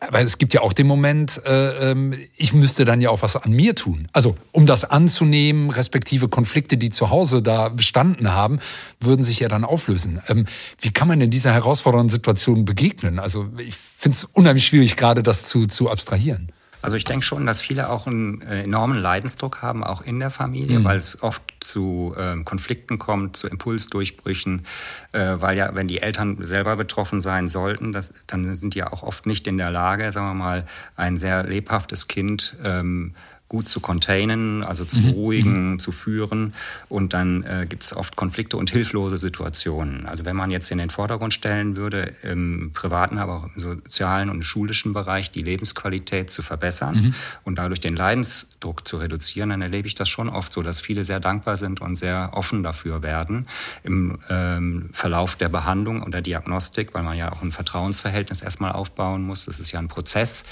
aber 0.00 0.20
es 0.20 0.38
gibt 0.38 0.54
ja 0.54 0.62
auch 0.62 0.72
den 0.72 0.86
Moment, 0.86 1.40
äh, 1.44 1.90
ähm, 1.90 2.14
ich 2.36 2.52
müsste 2.52 2.84
dann 2.84 3.00
ja 3.00 3.10
auch 3.10 3.22
was 3.22 3.36
an 3.36 3.52
mir 3.52 3.74
tun. 3.74 4.08
Also 4.12 4.36
um 4.52 4.66
das 4.66 4.84
anzunehmen, 4.84 5.70
respektive 5.70 6.28
Konflikte, 6.28 6.76
die 6.76 6.90
zu 6.90 7.10
Hause 7.10 7.42
da 7.42 7.68
bestanden 7.68 8.32
haben, 8.32 8.58
würden 9.00 9.24
sich 9.24 9.40
ja 9.40 9.48
dann 9.48 9.64
auflösen. 9.64 10.20
Ähm, 10.28 10.46
wie 10.80 10.90
kann 10.90 11.08
man 11.08 11.20
in 11.20 11.30
dieser 11.30 11.52
herausfordernden 11.52 12.10
Situation 12.10 12.64
begegnen? 12.64 13.18
Also 13.18 13.48
ich 13.58 13.74
finde 13.74 14.16
es 14.16 14.24
unheimlich 14.24 14.66
schwierig, 14.66 14.96
gerade 14.96 15.22
das 15.22 15.46
zu, 15.46 15.66
zu 15.66 15.90
abstrahieren. 15.90 16.52
Also 16.86 16.94
ich 16.94 17.04
denke 17.04 17.26
schon, 17.26 17.46
dass 17.46 17.60
viele 17.60 17.90
auch 17.90 18.06
einen 18.06 18.42
äh, 18.42 18.62
enormen 18.62 18.96
Leidensdruck 18.96 19.60
haben, 19.60 19.82
auch 19.82 20.02
in 20.02 20.20
der 20.20 20.30
Familie, 20.30 20.78
mhm. 20.78 20.84
weil 20.84 20.96
es 20.96 21.20
oft 21.20 21.42
zu 21.58 22.14
äh, 22.16 22.40
Konflikten 22.44 23.00
kommt, 23.00 23.36
zu 23.36 23.48
Impulsdurchbrüchen, 23.48 24.64
äh, 25.10 25.34
weil 25.40 25.56
ja, 25.56 25.74
wenn 25.74 25.88
die 25.88 26.00
Eltern 26.00 26.36
selber 26.42 26.76
betroffen 26.76 27.20
sein 27.20 27.48
sollten, 27.48 27.92
das, 27.92 28.14
dann 28.28 28.54
sind 28.54 28.74
die 28.74 28.78
ja 28.78 28.92
auch 28.92 29.02
oft 29.02 29.26
nicht 29.26 29.48
in 29.48 29.58
der 29.58 29.72
Lage, 29.72 30.12
sagen 30.12 30.28
wir 30.28 30.34
mal, 30.34 30.64
ein 30.94 31.16
sehr 31.16 31.42
lebhaftes 31.42 32.06
Kind 32.06 32.54
ähm, 32.62 33.16
gut 33.48 33.68
zu 33.68 33.80
containen, 33.80 34.64
also 34.64 34.84
zu 34.84 34.98
mhm. 34.98 35.04
beruhigen, 35.04 35.70
mhm. 35.72 35.78
zu 35.78 35.92
führen. 35.92 36.54
Und 36.88 37.12
dann 37.12 37.44
äh, 37.44 37.66
gibt 37.68 37.84
es 37.84 37.96
oft 37.96 38.16
Konflikte 38.16 38.56
und 38.56 38.70
hilflose 38.70 39.18
Situationen. 39.18 40.06
Also 40.06 40.24
wenn 40.24 40.34
man 40.34 40.50
jetzt 40.50 40.70
in 40.70 40.78
den 40.78 40.90
Vordergrund 40.90 41.32
stellen 41.32 41.76
würde, 41.76 42.12
im 42.22 42.72
privaten, 42.72 43.18
aber 43.18 43.36
auch 43.36 43.44
im 43.54 43.60
sozialen 43.60 44.30
und 44.30 44.42
schulischen 44.42 44.92
Bereich 44.92 45.30
die 45.30 45.42
Lebensqualität 45.42 46.28
zu 46.30 46.42
verbessern 46.42 46.96
mhm. 46.96 47.14
und 47.44 47.56
dadurch 47.56 47.80
den 47.80 47.94
Leidensdruck 47.94 48.86
zu 48.86 48.96
reduzieren, 48.96 49.50
dann 49.50 49.62
erlebe 49.62 49.86
ich 49.86 49.94
das 49.94 50.08
schon 50.08 50.28
oft 50.28 50.52
so, 50.52 50.62
dass 50.62 50.80
viele 50.80 51.04
sehr 51.04 51.20
dankbar 51.20 51.56
sind 51.56 51.80
und 51.80 51.96
sehr 51.96 52.30
offen 52.32 52.64
dafür 52.64 53.02
werden 53.04 53.46
im 53.84 54.18
ähm, 54.28 54.90
Verlauf 54.92 55.36
der 55.36 55.48
Behandlung 55.48 56.02
und 56.02 56.12
der 56.12 56.22
Diagnostik, 56.22 56.94
weil 56.94 57.04
man 57.04 57.16
ja 57.16 57.30
auch 57.30 57.42
ein 57.42 57.52
Vertrauensverhältnis 57.52 58.42
erstmal 58.42 58.72
aufbauen 58.72 59.22
muss. 59.22 59.44
Das 59.44 59.60
ist 59.60 59.70
ja 59.70 59.78
ein 59.78 59.88
Prozess, 59.88 60.44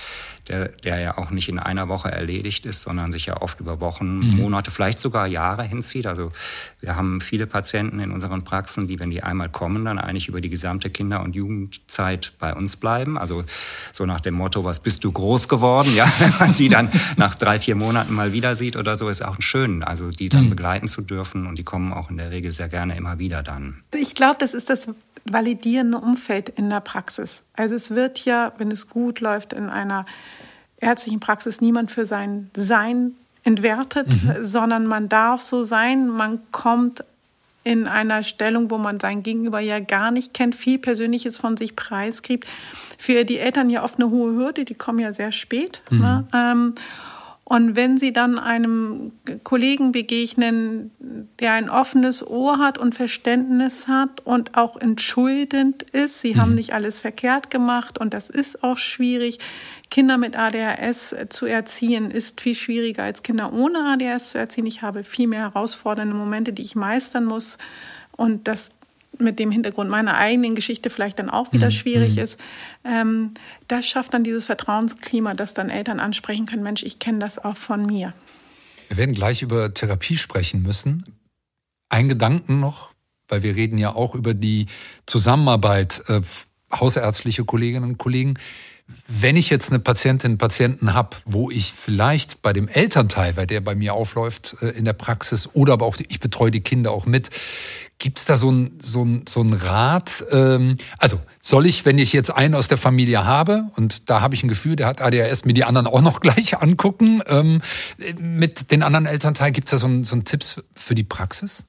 der, 0.49 0.69
der 0.69 1.01
ja 1.01 1.19
auch 1.19 1.31
nicht 1.31 1.49
in 1.49 1.59
einer 1.59 1.89
Woche 1.89 2.11
erledigt 2.11 2.67
ist, 2.67 2.84
sondern 2.85 3.11
sich 3.11 3.27
ja 3.27 3.41
oft 3.43 3.61
über 3.61 3.81
Wochen, 3.81 4.19
mhm. 4.19 4.37
Monate, 4.37 4.71
vielleicht 4.71 5.01
sogar 5.01 5.27
Jahre 5.27 5.65
hinzieht. 5.65 6.07
Also 6.07 6.31
wir 6.81 6.97
haben 6.97 7.21
viele 7.21 7.47
Patienten 7.47 7.99
in 7.99 8.11
unseren 8.11 8.45
Praxen, 8.45 8.87
die, 8.87 9.01
wenn 9.01 9.11
die 9.11 9.23
einmal 9.23 9.49
kommen, 9.49 9.85
dann 9.85 9.99
eigentlich 9.99 10.29
über 10.29 10.41
die 10.41 10.51
gesamte 10.51 10.91
Kinder- 10.91 11.23
und 11.23 11.35
Jugendzeit 11.35 12.35
bei 12.39 12.55
uns 12.55 12.77
bleiben. 12.77 13.19
Also 13.19 13.45
so 13.93 14.07
nach 14.07 14.21
dem 14.21 14.35
Motto, 14.35 14.65
was 14.65 14.81
bist 14.81 15.03
du 15.03 15.11
groß 15.11 15.49
geworden? 15.49 15.93
Ja, 15.95 16.11
wenn 16.19 16.33
man 16.39 16.55
die 16.55 16.69
dann 16.69 16.91
nach 17.17 17.35
drei, 17.35 17.59
vier 17.59 17.75
Monaten 17.75 18.15
mal 18.15 18.33
wieder 18.33 18.55
sieht 18.55 18.77
oder 18.77 18.97
so, 18.97 19.09
ist 19.09 19.25
auch 19.25 19.37
schön, 19.41 19.83
also 19.83 20.11
die 20.11 20.29
dann 20.29 20.45
mhm. 20.45 20.51
begleiten 20.51 20.87
zu 20.87 21.03
dürfen. 21.03 21.47
Und 21.47 21.59
die 21.59 21.65
kommen 21.65 21.93
auch 21.93 22.11
in 22.11 22.19
der 22.19 22.31
Regel 22.31 22.53
sehr 22.53 22.69
gerne 22.69 22.97
immer 22.97 23.19
wieder 23.19 23.43
dann. 23.43 23.83
Ich 23.95 24.15
glaube, 24.15 24.37
das 24.39 24.55
ist 24.55 24.71
das 24.71 24.89
validierende 25.25 25.99
Umfeld 25.99 26.51
in 26.51 26.69
der 26.69 26.81
Praxis. 26.81 27.43
Also 27.55 27.75
es 27.75 27.91
wird 27.91 28.25
ja, 28.25 28.53
wenn 28.59 28.71
es 28.71 28.89
gut 28.89 29.21
läuft, 29.21 29.53
in 29.53 29.71
einer 29.71 30.05
ärztlichen 30.79 31.21
Praxis 31.21 31.61
niemand 31.61 31.91
für 31.91 32.07
sein 32.07 32.51
Sein 32.57 33.13
entwertet, 33.45 34.09
mhm. 34.09 34.45
sondern 34.45 34.87
man 34.87 35.09
darf 35.09 35.41
so 35.41 35.63
sein, 35.63 36.09
man 36.09 36.41
kommt 36.51 37.05
in 37.65 37.87
einer 37.89 38.23
Stellung, 38.23 38.71
wo 38.71 38.77
man 38.77 39.01
sein 39.01 39.23
Gegenüber 39.23 39.59
ja 39.59 39.81
gar 39.81 40.11
nicht 40.11 40.35
kennt, 40.35 40.55
viel 40.55 40.79
Persönliches 40.79 41.39
von 41.39 41.57
sich 41.57 41.75
preisgibt. 41.75 42.47
Für 42.99 43.25
die 43.25 43.39
Eltern 43.39 43.71
ja 43.71 43.83
oft 43.83 43.97
eine 43.97 44.11
hohe 44.11 44.33
Hürde, 44.33 44.65
die 44.67 44.75
kommen 44.75 44.99
ja 44.99 45.13
sehr 45.13 45.33
spät. 45.33 45.83
Mhm. 45.91 45.99
Ne? 45.99 46.25
Ähm, 46.35 46.75
und 47.55 47.77
wenn 47.77 47.99
Sie 47.99 48.13
dann 48.13 48.41
einem 48.41 49.13
Kollegen 49.45 49.93
begegnen, 49.93 50.91
der 51.39 51.53
ein 51.53 51.71
offenes 51.71 52.27
Ohr 52.27 52.59
hat 52.59 52.79
und 52.79 52.97
Verständnis 52.97 53.87
hat 53.87 54.27
und 54.27 54.57
auch 54.57 54.77
entschuldend 54.77 55.85
ist, 55.85 56.21
Sie 56.21 56.35
mhm. 56.35 56.41
haben 56.41 56.55
nicht 56.57 56.73
alles 56.73 57.01
verkehrt 57.01 57.53
gemacht 57.53 57.97
und 57.97 58.13
das 58.13 58.29
ist 58.29 58.65
auch 58.65 58.77
schwierig. 58.77 59.39
Kinder 59.89 60.19
mit 60.19 60.37
ADHS 60.37 61.15
zu 61.29 61.47
erziehen 61.47 62.11
ist 62.11 62.41
viel 62.41 62.57
schwieriger 62.57 63.05
als 63.05 63.23
Kinder 63.23 63.53
ohne 63.53 63.85
ADHS 63.85 64.31
zu 64.31 64.39
erziehen. 64.39 64.67
Ich 64.67 64.83
habe 64.83 65.05
viel 65.05 65.29
mehr 65.29 65.43
herausfordernde 65.43 66.17
Momente, 66.17 66.53
die 66.53 66.63
ich 66.63 66.75
meistern 66.75 67.25
muss. 67.25 67.59
Und 68.17 68.49
das 68.49 68.73
mit 69.19 69.39
dem 69.39 69.51
Hintergrund 69.51 69.91
meiner 69.91 70.17
eigenen 70.17 70.55
Geschichte 70.55 70.91
vielleicht 70.91 71.19
dann 71.19 71.31
auch 71.31 71.53
wieder 71.53 71.67
mhm. 71.67 71.73
schwierig 71.73 72.17
mhm. 72.17 72.23
ist. 72.23 72.41
Ähm, 72.85 73.35
das 73.69 73.87
schafft 73.87 74.15
dann 74.15 74.25
dieses 74.25 74.45
Vertrauensklima, 74.45 75.35
dass 75.35 75.55
dann 75.55 75.71
Eltern 75.71 76.01
ansprechen 76.01 76.47
können, 76.47 76.63
Mensch, 76.63 76.83
ich 76.83 76.99
kenne 76.99 77.19
das 77.19 77.39
auch 77.39 77.57
von 77.57 77.85
mir. 77.87 78.15
Wir 78.89 78.97
werden 78.97 79.15
gleich 79.15 79.43
über 79.43 79.73
Therapie 79.73 80.17
sprechen 80.17 80.63
müssen. 80.63 81.05
Ein 81.89 82.09
Gedanken 82.09 82.61
noch, 82.61 82.91
weil 83.29 83.43
wir 83.43 83.55
reden 83.55 83.79
ja 83.79 83.95
auch 83.95 84.15
über 84.15 84.35
die 84.35 84.67
Zusammenarbeit 85.07 86.03
äh, 86.09 86.21
hausärztliche 86.73 87.45
Kolleginnen 87.45 87.91
und 87.91 87.99
Kollegen. 87.99 88.35
Wenn 89.09 89.37
ich 89.37 89.49
jetzt 89.49 89.71
eine 89.71 89.79
Patientin, 89.79 90.37
Patienten 90.37 90.93
habe, 90.93 91.17
wo 91.25 91.51
ich 91.51 91.73
vielleicht 91.73 92.43
bei 92.43 92.53
dem 92.53 92.69
Elternteil, 92.69 93.37
weil 93.37 93.47
der 93.47 93.63
bei 93.63 93.75
mir 93.75 93.95
aufläuft 93.95 94.57
äh, 94.61 94.71
in 94.71 94.85
der 94.85 94.93
Praxis, 94.93 95.49
oder 95.55 95.75
aber 95.75 95.87
auch 95.87 95.97
ich 96.07 96.21
betreue 96.21 96.51
die 96.51 96.61
Kinder 96.61 96.91
auch 96.91 97.07
mit, 97.07 97.31
Gibt 97.99 98.19
es 98.19 98.25
da 98.25 98.37
so 98.37 98.51
ein, 98.51 98.79
so 98.81 99.05
ein, 99.05 99.25
so 99.29 99.41
ein 99.41 99.53
Rat? 99.53 100.25
Ähm, 100.31 100.77
also 100.99 101.21
soll 101.41 101.67
ich, 101.67 101.85
wenn 101.85 101.99
ich 101.99 102.13
jetzt 102.13 102.31
einen 102.31 102.55
aus 102.55 102.69
der 102.69 102.77
Familie 102.77 103.25
habe 103.25 103.65
und 103.77 104.11
da 104.11 104.21
habe 104.21 104.35
ich 104.35 104.43
ein 104.43 104.49
Gefühl, 104.49 104.77
der 104.77 104.87
hat 104.89 105.01
ADHS, 105.01 105.45
mir 105.45 105.55
die 105.55 105.65
anderen 105.65 105.87
auch 105.87 106.01
noch 106.01 106.21
gleich 106.21 106.59
angucken 106.59 107.23
ähm, 107.27 107.61
mit 108.19 108.71
den 108.71 108.83
anderen 108.83 109.07
Elternteilen? 109.07 109.53
Gibt 109.53 109.69
es 109.69 109.71
da 109.73 109.79
so 109.79 109.87
ein, 109.87 110.05
so 110.05 110.17
ein 110.17 110.25
Tipps 110.25 110.63
für 110.75 110.95
die 110.95 111.05
Praxis? 111.05 111.65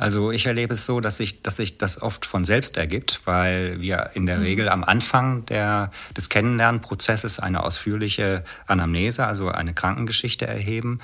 Also 0.00 0.30
ich 0.30 0.46
erlebe 0.46 0.72
es 0.72 0.86
so, 0.86 1.00
dass 1.00 1.18
sich, 1.18 1.42
dass 1.42 1.56
sich 1.56 1.76
das 1.76 2.00
oft 2.00 2.24
von 2.24 2.46
selbst 2.46 2.78
ergibt, 2.78 3.20
weil 3.26 3.82
wir 3.82 4.10
in 4.14 4.24
der 4.24 4.38
mhm. 4.38 4.44
Regel 4.44 4.68
am 4.70 4.82
Anfang 4.82 5.44
der, 5.44 5.90
des 6.16 6.30
Kennenlernprozesses 6.30 7.38
eine 7.38 7.62
ausführliche 7.62 8.42
Anamnese, 8.66 9.26
also 9.26 9.48
eine 9.48 9.74
Krankengeschichte 9.74 10.46
erheben 10.46 11.00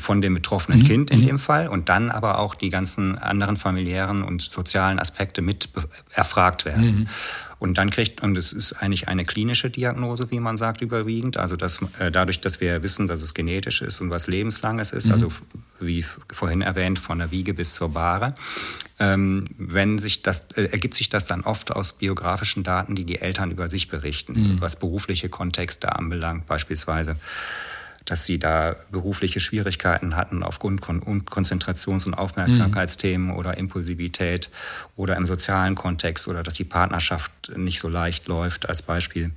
von 0.00 0.22
dem 0.22 0.34
betroffenen 0.34 0.80
mhm. 0.80 0.86
Kind 0.86 1.10
in 1.10 1.22
mhm. 1.22 1.26
dem 1.26 1.38
Fall 1.40 1.66
und 1.66 1.88
dann 1.88 2.12
aber 2.12 2.38
auch 2.38 2.54
die 2.54 2.70
ganzen 2.70 3.18
anderen 3.18 3.56
familiären 3.56 4.22
und 4.22 4.42
sozialen 4.42 5.00
Aspekte 5.00 5.42
mit 5.42 5.68
erfragt 6.12 6.64
werden. 6.64 6.84
Mhm. 6.84 7.08
Und 7.60 7.76
dann 7.76 7.90
kriegt, 7.90 8.22
und 8.22 8.38
es 8.38 8.54
ist 8.54 8.72
eigentlich 8.72 9.06
eine 9.08 9.26
klinische 9.26 9.68
Diagnose, 9.68 10.30
wie 10.30 10.40
man 10.40 10.56
sagt, 10.56 10.80
überwiegend. 10.80 11.36
Also 11.36 11.56
dass, 11.56 11.80
äh, 11.98 12.10
dadurch, 12.10 12.40
dass 12.40 12.60
wir 12.62 12.82
wissen, 12.82 13.06
dass 13.06 13.22
es 13.22 13.34
genetisch 13.34 13.82
ist 13.82 14.00
und 14.00 14.10
was 14.10 14.26
lebenslanges 14.26 14.92
ist, 14.92 15.06
mhm. 15.06 15.12
also 15.12 15.32
wie 15.78 16.04
vorhin 16.32 16.62
erwähnt, 16.62 16.98
von 16.98 17.18
der 17.18 17.30
Wiege 17.30 17.52
bis 17.52 17.74
zur 17.74 17.90
Bahre. 17.90 18.34
Ähm, 18.98 19.46
wenn 19.58 19.98
sich 19.98 20.22
das, 20.22 20.48
äh, 20.52 20.64
ergibt 20.64 20.94
sich 20.94 21.10
das 21.10 21.26
dann 21.26 21.42
oft 21.42 21.70
aus 21.70 21.92
biografischen 21.92 22.62
Daten, 22.62 22.94
die 22.94 23.04
die 23.04 23.20
Eltern 23.20 23.50
über 23.50 23.68
sich 23.68 23.88
berichten, 23.88 24.54
mhm. 24.54 24.60
was 24.60 24.76
berufliche 24.76 25.28
Kontexte 25.28 25.94
anbelangt 25.94 26.46
beispielsweise 26.46 27.16
dass 28.04 28.24
sie 28.24 28.38
da 28.38 28.76
berufliche 28.90 29.40
Schwierigkeiten 29.40 30.16
hatten 30.16 30.42
aufgrund 30.42 30.84
von 30.84 31.24
Konzentrations- 31.24 32.06
und 32.06 32.14
Aufmerksamkeitsthemen 32.14 33.28
mhm. 33.28 33.36
oder 33.36 33.56
Impulsivität 33.56 34.50
oder 34.96 35.16
im 35.16 35.26
sozialen 35.26 35.74
Kontext 35.74 36.28
oder 36.28 36.42
dass 36.42 36.54
die 36.54 36.64
Partnerschaft 36.64 37.52
nicht 37.56 37.80
so 37.80 37.88
leicht 37.88 38.28
läuft 38.28 38.68
als 38.68 38.82
Beispiel. 38.82 39.30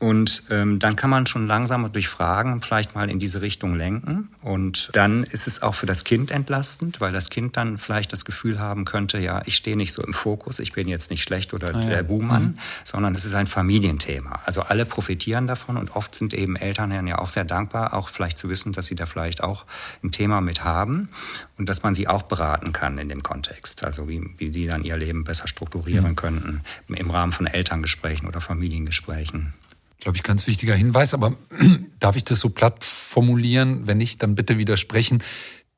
Und 0.00 0.44
ähm, 0.48 0.78
dann 0.78 0.96
kann 0.96 1.10
man 1.10 1.26
schon 1.26 1.46
langsam 1.46 1.92
durch 1.92 2.08
Fragen 2.08 2.62
vielleicht 2.62 2.94
mal 2.94 3.10
in 3.10 3.18
diese 3.18 3.42
Richtung 3.42 3.74
lenken. 3.74 4.30
Und 4.40 4.88
dann 4.94 5.24
ist 5.24 5.46
es 5.46 5.60
auch 5.60 5.74
für 5.74 5.84
das 5.84 6.04
Kind 6.04 6.30
entlastend, 6.30 7.02
weil 7.02 7.12
das 7.12 7.28
Kind 7.28 7.58
dann 7.58 7.76
vielleicht 7.76 8.10
das 8.14 8.24
Gefühl 8.24 8.58
haben 8.58 8.86
könnte, 8.86 9.18
ja, 9.18 9.42
ich 9.44 9.56
stehe 9.56 9.76
nicht 9.76 9.92
so 9.92 10.02
im 10.02 10.14
Fokus, 10.14 10.58
ich 10.58 10.72
bin 10.72 10.88
jetzt 10.88 11.10
nicht 11.10 11.22
schlecht 11.22 11.52
oder 11.52 11.74
ah, 11.74 11.80
ja. 11.82 11.88
der 11.90 12.02
Buhmann, 12.02 12.42
mhm. 12.42 12.58
sondern 12.82 13.14
es 13.14 13.26
ist 13.26 13.34
ein 13.34 13.46
Familienthema. 13.46 14.40
Also 14.46 14.62
alle 14.62 14.86
profitieren 14.86 15.46
davon 15.46 15.76
und 15.76 15.94
oft 15.94 16.14
sind 16.14 16.32
eben 16.32 16.56
Eltern 16.56 17.06
ja 17.06 17.18
auch 17.18 17.28
sehr 17.28 17.44
dankbar, 17.44 17.92
auch 17.92 18.08
vielleicht 18.08 18.38
zu 18.38 18.48
wissen, 18.48 18.72
dass 18.72 18.86
sie 18.86 18.94
da 18.94 19.04
vielleicht 19.04 19.42
auch 19.42 19.66
ein 20.02 20.12
Thema 20.12 20.40
mit 20.40 20.64
haben 20.64 21.10
und 21.58 21.68
dass 21.68 21.82
man 21.82 21.94
sie 21.94 22.08
auch 22.08 22.22
beraten 22.22 22.72
kann 22.72 22.96
in 22.96 23.10
dem 23.10 23.22
Kontext. 23.22 23.84
Also 23.84 24.08
wie, 24.08 24.30
wie 24.38 24.50
sie 24.50 24.66
dann 24.66 24.82
ihr 24.82 24.96
Leben 24.96 25.24
besser 25.24 25.46
strukturieren 25.46 26.12
mhm. 26.12 26.16
könnten 26.16 26.62
im 26.88 27.10
Rahmen 27.10 27.32
von 27.32 27.46
Elterngesprächen 27.46 28.26
oder 28.26 28.40
Familiengesprächen 28.40 29.52
glaube 30.00 30.16
ich, 30.16 30.22
ganz 30.22 30.46
wichtiger 30.46 30.74
Hinweis. 30.74 31.14
Aber 31.14 31.36
darf 31.98 32.16
ich 32.16 32.24
das 32.24 32.40
so 32.40 32.50
platt 32.50 32.84
formulieren? 32.84 33.86
Wenn 33.86 33.98
nicht, 33.98 34.22
dann 34.22 34.34
bitte 34.34 34.58
widersprechen, 34.58 35.22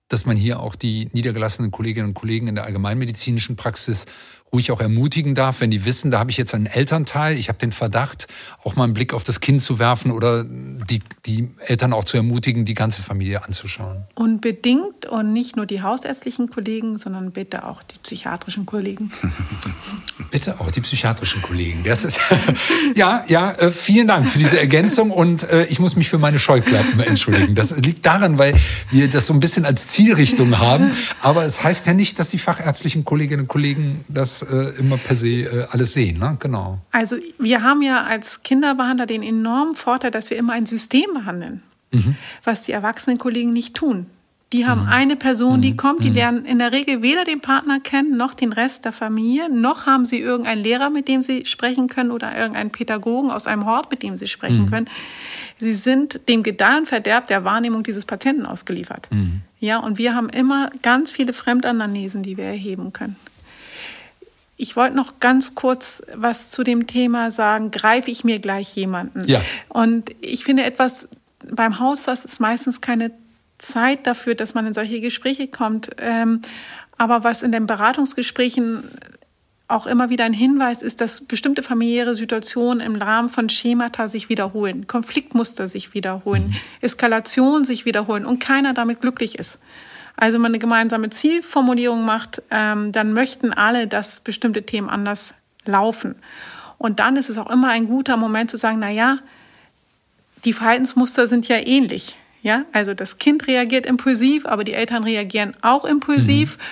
dass 0.09 0.27
man 0.27 0.37
hier 0.37 0.61
auch 0.61 0.75
die 0.75 1.09
niedergelassenen 1.13 1.71
Kolleginnen 1.71 2.09
und 2.09 2.15
Kollegen 2.15 2.49
in 2.49 2.55
der 2.55 2.65
allgemeinmedizinischen 2.65 3.57
Praxis 3.57 4.05
ruhig 4.53 4.71
auch 4.71 4.81
ermutigen 4.81 5.35
darf, 5.35 5.63
wenn 5.63 5.71
die 5.71 5.87
wissen, 5.87 6.11
da 6.11 6.19
habe 6.19 6.31
ich 6.31 6.37
jetzt 6.37 6.55
einen 6.55 6.67
Elternteil, 6.67 7.39
ich 7.39 7.49
habe 7.49 7.59
den 7.59 7.73
Verdacht, 7.73 8.27
auch 8.63 8.77
mal 8.77 8.85
einen 8.85 8.93
Blick 8.93 9.15
auf 9.15 9.25
das 9.25 9.41
Kind 9.41 9.63
zu 9.63 9.79
werfen 9.79 10.11
oder 10.11 10.45
die, 10.45 11.01
die 11.25 11.49
Eltern 11.67 11.95
auch 11.95 12.05
zu 12.05 12.19
ermutigen, 12.19 12.67
die 12.67 12.75
ganze 12.75 13.03
Familie 13.03 13.45
anzuschauen. 13.45 14.05
Unbedingt 14.15 15.07
und 15.07 15.33
nicht 15.33 15.57
nur 15.57 15.65
die 15.65 15.81
hausärztlichen 15.81 16.51
Kollegen, 16.51 16.99
sondern 16.99 17.31
bitte 17.31 17.65
auch 17.65 17.83
die 17.83 17.97
psychiatrischen 18.03 18.67
Kollegen. 18.67 19.11
bitte 20.31 20.61
auch 20.61 20.71
die 20.71 20.83
psychiatrischen 20.83 21.41
Kollegen. 21.41 21.83
Das 21.83 22.05
ist 22.05 22.21
ja, 22.95 23.25
ja, 23.29 23.53
äh, 23.53 23.73
vielen 23.73 24.09
Dank 24.09 24.29
für 24.29 24.39
diese 24.39 24.61
Ergänzung 24.61 25.11
und 25.11 25.45
äh, 25.45 25.65
ich 25.65 25.81
muss 25.81 25.97
mich 25.97 26.11
für 26.11 26.19
meine 26.19 26.39
Scheuklappen 26.39 27.01
entschuldigen. 27.01 27.55
Das 27.55 27.75
liegt 27.79 28.05
daran, 28.05 28.39
weil 28.39 28.55
wir 28.91 29.09
das 29.09 29.27
so 29.27 29.33
ein 29.33 29.41
bisschen 29.41 29.65
als 29.65 29.87
Zielrichtung 29.87 30.59
haben, 30.59 30.93
aber 31.23 31.47
es 31.47 31.65
heißt 31.65 31.87
ja 31.87 31.95
nicht, 31.95 32.19
dass 32.19 32.29
die 32.29 32.39
fachärztlichen 32.39 33.07
Kolleginnen 33.07 33.43
und 33.43 33.49
Kollegen 33.49 34.05
das 34.09 34.42
äh, 34.51 34.79
immer 34.79 34.97
per 34.99 35.17
se 35.17 35.29
äh, 35.29 35.67
alles 35.71 35.93
sehen. 35.93 36.19
Ne? 36.19 36.37
Genau. 36.39 36.79
Also 36.91 37.17
wir 37.39 37.63
haben 37.63 37.83
ja 37.83 38.03
als 38.05 38.43
Kinderbehandler 38.43 39.07
den 39.07 39.23
enormen 39.23 39.75
Vorteil, 39.75 40.11
dass 40.11 40.31
wir 40.31 40.37
immer 40.37 40.53
ein 40.53 40.67
System 40.67 41.13
behandeln, 41.15 41.63
mhm. 41.93 42.17
was 42.45 42.63
die 42.63 42.73
erwachsenen 42.73 43.19
Kollegen 43.19 43.53
nicht 43.53 43.75
tun. 43.75 44.07
Die 44.53 44.67
haben 44.67 44.83
mhm. 44.83 44.89
eine 44.89 45.17
Person, 45.17 45.63
die 45.63 45.73
mhm. 45.73 45.77
kommt, 45.79 46.05
die 46.05 46.11
mhm. 46.11 46.15
lernen 46.15 46.45
in 46.45 46.59
der 46.59 46.73
Regel 46.73 47.03
weder 47.03 47.25
den 47.25 47.41
Partner 47.41 47.81
kennen, 47.81 48.19
noch 48.19 48.35
den 48.35 48.53
Rest 48.53 48.85
der 48.85 48.93
Familie, 48.93 49.49
noch 49.49 49.87
haben 49.87 50.05
sie 50.05 50.21
irgendeinen 50.21 50.63
Lehrer, 50.63 50.91
mit 50.91 51.09
dem 51.09 51.23
sie 51.23 51.47
sprechen 51.47 51.89
können 51.89 52.11
oder 52.11 52.37
irgendeinen 52.37 52.71
Pädagogen 52.71 53.31
aus 53.31 53.47
einem 53.47 53.65
Hort, 53.65 53.91
mit 53.91 54.03
dem 54.03 54.19
sie 54.19 54.27
sprechen 54.27 54.67
mhm. 54.67 54.71
können. 54.71 54.91
Sie 55.59 55.75
sind 55.75 56.21
dem 56.29 56.43
Gedeih 56.43 56.79
und 56.79 56.89
Verderb 56.89 57.29
der 57.29 57.45
Wahrnehmung 57.45 57.83
dieses 57.83 58.05
Patienten 58.05 58.45
ausgeliefert. 58.45 59.09
Mhm. 59.11 59.41
Ja, 59.59 59.79
und 59.79 59.97
wir 59.97 60.15
haben 60.15 60.29
immer 60.29 60.71
ganz 60.83 61.11
viele 61.11 61.33
Fremdanamnesen, 61.33 62.23
die 62.23 62.37
wir 62.37 62.45
erheben 62.45 62.93
können. 62.93 63.17
Ich 64.63 64.77
wollte 64.77 64.95
noch 64.95 65.19
ganz 65.19 65.57
kurz 65.57 66.05
was 66.15 66.53
zu 66.53 66.63
dem 66.63 66.87
Thema 66.87 67.33
sagen, 67.33 67.73
greife 67.73 68.13
ich 68.13 68.23
mir 68.23 68.39
gleich 68.39 68.77
jemanden? 68.77 69.25
Ja. 69.27 69.43
Und 69.69 70.15
ich 70.21 70.45
finde 70.45 70.63
etwas, 70.63 71.09
beim 71.51 71.81
Hausarzt 71.81 72.25
ist 72.25 72.39
meistens 72.39 72.81
keine 72.81 73.11
Zeit 73.59 74.07
dafür, 74.07 74.37
dass 74.37 74.55
man 74.55 74.65
in 74.65 74.73
solche 74.73 75.01
Gespräche 75.01 75.49
kommt. 75.49 75.91
Ähm, 75.99 76.43
aber 76.97 77.25
was 77.25 77.43
in 77.43 77.51
den 77.51 77.67
Beratungsgesprächen 77.67 78.85
auch 79.67 79.89
immer 79.89 80.11
wieder 80.11 80.27
ein 80.27 80.33
Hinweis 80.33 80.81
ist, 80.83 81.01
dass 81.01 81.23
bestimmte 81.23 81.65
familiäre 81.65 82.15
Situationen 82.15 82.87
im 82.87 82.95
Rahmen 82.95 83.31
von 83.31 83.49
Schemata 83.49 84.07
sich 84.07 84.29
wiederholen, 84.29 84.87
Konfliktmuster 84.87 85.67
sich 85.67 85.93
wiederholen, 85.93 86.51
mhm. 86.51 86.57
Eskalation 86.83 87.65
sich 87.65 87.85
wiederholen 87.85 88.25
und 88.25 88.39
keiner 88.39 88.75
damit 88.75 89.01
glücklich 89.01 89.41
ist 89.41 89.59
also 90.23 90.39
man 90.39 90.53
eine 90.53 90.61
gemeinsame 90.61 91.11
Zielformulierung 91.11 92.05
macht, 92.05 92.43
ähm, 92.53 92.93
dann 92.93 93.13
möchten 93.13 93.53
alle, 93.53 93.89
dass 93.89 94.21
bestimmte 94.21 94.63
Themen 94.63 94.89
anders 94.89 95.35
laufen. 95.65 96.15
Und 96.79 97.01
dann 97.01 97.17
ist 97.17 97.29
es 97.29 97.39
auch 97.39 97.51
immer 97.51 97.71
ein 97.71 97.89
guter 97.89 98.17
Moment 98.17 98.49
zu 98.49 98.57
sagen, 98.57 98.79
na 98.79 98.89
ja, 98.89 99.19
die 100.45 100.53
Verhaltensmuster 100.53 101.27
sind 101.27 101.49
ja 101.49 101.57
ähnlich. 101.57 102.17
Ja, 102.41 102.67
also 102.73 102.95
das 102.95 103.19
Kind 103.19 103.49
reagiert 103.49 103.85
impulsiv, 103.85 104.47
aber 104.47 104.63
die 104.63 104.75
Eltern 104.75 105.03
reagieren 105.03 105.57
auch 105.61 105.85
impulsiv. 105.85 106.57
Mhm. 106.57 106.63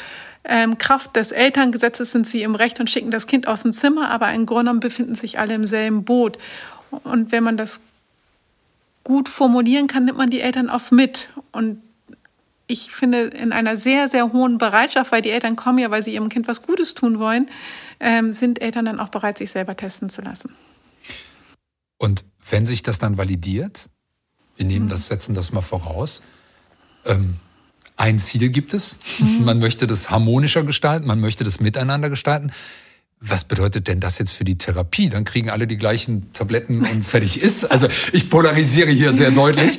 Ähm, 0.44 0.78
Kraft 0.78 1.16
des 1.16 1.32
Elterngesetzes 1.32 2.12
sind 2.12 2.28
sie 2.28 2.42
im 2.42 2.54
Recht 2.54 2.78
und 2.78 2.88
schicken 2.88 3.10
das 3.10 3.26
Kind 3.26 3.48
aus 3.48 3.62
dem 3.62 3.72
Zimmer, 3.72 4.12
aber 4.12 4.32
im 4.32 4.46
Grunde 4.46 4.66
genommen 4.66 4.80
befinden 4.80 5.16
sich 5.16 5.40
alle 5.40 5.54
im 5.54 5.66
selben 5.66 6.04
Boot. 6.04 6.38
Und 7.02 7.32
wenn 7.32 7.42
man 7.42 7.56
das 7.56 7.80
gut 9.02 9.28
formulieren 9.28 9.88
kann, 9.88 10.04
nimmt 10.04 10.18
man 10.18 10.30
die 10.30 10.40
Eltern 10.40 10.70
oft 10.70 10.92
mit. 10.92 11.30
Und 11.50 11.82
ich 12.70 12.92
finde, 12.92 13.24
in 13.24 13.52
einer 13.52 13.76
sehr, 13.76 14.08
sehr 14.08 14.32
hohen 14.32 14.58
Bereitschaft, 14.58 15.10
weil 15.12 15.22
die 15.22 15.30
Eltern 15.30 15.56
kommen 15.56 15.78
ja, 15.78 15.90
weil 15.90 16.02
sie 16.02 16.14
ihrem 16.14 16.28
Kind 16.28 16.46
was 16.46 16.62
Gutes 16.62 16.94
tun 16.94 17.18
wollen, 17.18 17.50
ähm, 17.98 18.32
sind 18.32 18.62
Eltern 18.62 18.84
dann 18.84 19.00
auch 19.00 19.08
bereit, 19.08 19.38
sich 19.38 19.50
selber 19.50 19.76
testen 19.76 20.08
zu 20.08 20.22
lassen. 20.22 20.54
Und 21.98 22.24
wenn 22.48 22.66
sich 22.66 22.82
das 22.82 22.98
dann 22.98 23.18
validiert, 23.18 23.90
wir 24.56 24.66
nehmen 24.66 24.86
mhm. 24.86 24.90
das, 24.90 25.08
setzen 25.08 25.34
das 25.34 25.52
mal 25.52 25.62
voraus, 25.62 26.22
ähm, 27.04 27.36
ein 27.96 28.18
Ziel 28.18 28.48
gibt 28.48 28.72
es. 28.72 28.98
Mhm. 29.18 29.44
Man 29.44 29.58
möchte 29.58 29.86
das 29.86 30.10
harmonischer 30.10 30.64
gestalten, 30.64 31.06
man 31.06 31.20
möchte 31.20 31.44
das 31.44 31.60
miteinander 31.60 32.08
gestalten 32.08 32.52
was 33.22 33.44
bedeutet 33.44 33.86
denn 33.86 34.00
das 34.00 34.18
jetzt 34.18 34.32
für 34.32 34.44
die 34.44 34.56
Therapie? 34.56 35.10
Dann 35.10 35.24
kriegen 35.24 35.50
alle 35.50 35.66
die 35.66 35.76
gleichen 35.76 36.32
Tabletten 36.32 36.78
und 36.78 37.04
fertig 37.04 37.42
ist. 37.42 37.64
Also 37.64 37.86
ich 38.12 38.30
polarisiere 38.30 38.90
hier 38.90 39.12
sehr 39.12 39.30
deutlich. 39.30 39.78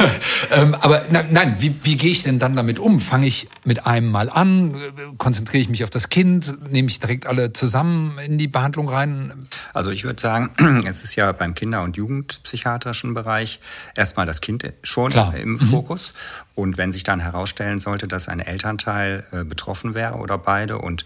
ähm, 0.50 0.74
aber 0.74 1.04
nein, 1.10 1.56
wie, 1.58 1.74
wie 1.82 1.98
gehe 1.98 2.10
ich 2.10 2.22
denn 2.22 2.38
dann 2.38 2.56
damit 2.56 2.78
um? 2.78 2.98
Fange 2.98 3.26
ich 3.26 3.46
mit 3.64 3.86
einem 3.86 4.10
mal 4.10 4.30
an? 4.30 4.74
Konzentriere 5.18 5.60
ich 5.60 5.68
mich 5.68 5.84
auf 5.84 5.90
das 5.90 6.08
Kind? 6.08 6.56
Nehme 6.72 6.88
ich 6.88 6.98
direkt 6.98 7.26
alle 7.26 7.52
zusammen 7.52 8.18
in 8.24 8.38
die 8.38 8.48
Behandlung 8.48 8.88
rein? 8.88 9.48
Also 9.74 9.90
ich 9.90 10.04
würde 10.04 10.20
sagen, 10.20 10.82
es 10.86 11.04
ist 11.04 11.14
ja 11.14 11.30
beim 11.32 11.54
Kinder- 11.54 11.82
und 11.82 11.98
Jugendpsychiatrischen 11.98 13.12
Bereich 13.12 13.60
erstmal 13.96 14.24
das 14.24 14.40
Kind 14.40 14.64
schon 14.82 15.12
Klar. 15.12 15.36
im 15.36 15.52
mhm. 15.52 15.58
Fokus. 15.58 16.14
Und 16.54 16.78
wenn 16.78 16.90
sich 16.90 17.02
dann 17.02 17.20
herausstellen 17.20 17.80
sollte, 17.80 18.08
dass 18.08 18.28
ein 18.28 18.40
Elternteil 18.40 19.24
äh, 19.30 19.44
betroffen 19.44 19.94
wäre 19.94 20.14
oder 20.14 20.38
beide 20.38 20.78
und 20.78 21.04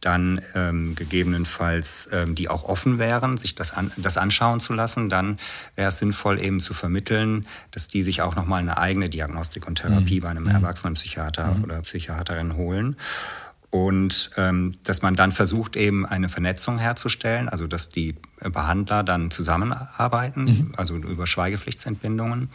dann 0.00 0.40
ähm, 0.54 0.94
gegebenenfalls, 0.94 2.08
ähm, 2.12 2.34
die 2.34 2.48
auch 2.48 2.64
offen 2.64 2.98
wären, 2.98 3.36
sich 3.36 3.54
das, 3.54 3.72
an, 3.72 3.92
das 3.96 4.16
anschauen 4.16 4.60
zu 4.60 4.72
lassen, 4.72 5.08
dann 5.08 5.38
wäre 5.76 5.88
es 5.88 5.98
sinnvoll 5.98 6.40
eben 6.40 6.60
zu 6.60 6.74
vermitteln, 6.74 7.46
dass 7.70 7.88
die 7.88 8.02
sich 8.02 8.22
auch 8.22 8.34
nochmal 8.34 8.60
eine 8.60 8.78
eigene 8.78 9.10
Diagnostik 9.10 9.66
und 9.66 9.76
Therapie 9.76 10.20
mhm. 10.20 10.22
bei 10.22 10.28
einem 10.30 10.44
mhm. 10.44 10.50
Erwachsenenpsychiater 10.50 11.54
mhm. 11.54 11.64
oder 11.64 11.82
Psychiaterin 11.82 12.56
holen. 12.56 12.96
Und 13.70 14.30
ähm, 14.36 14.74
dass 14.82 15.02
man 15.02 15.14
dann 15.14 15.30
versucht, 15.30 15.76
eben 15.76 16.04
eine 16.04 16.28
Vernetzung 16.28 16.78
herzustellen, 16.78 17.48
also 17.48 17.68
dass 17.68 17.90
die 17.90 18.16
Behandler 18.40 19.04
dann 19.04 19.30
zusammenarbeiten, 19.30 20.44
mhm. 20.44 20.72
also 20.76 20.96
über 20.96 21.26
Schweigepflichtsentbindungen 21.26 22.48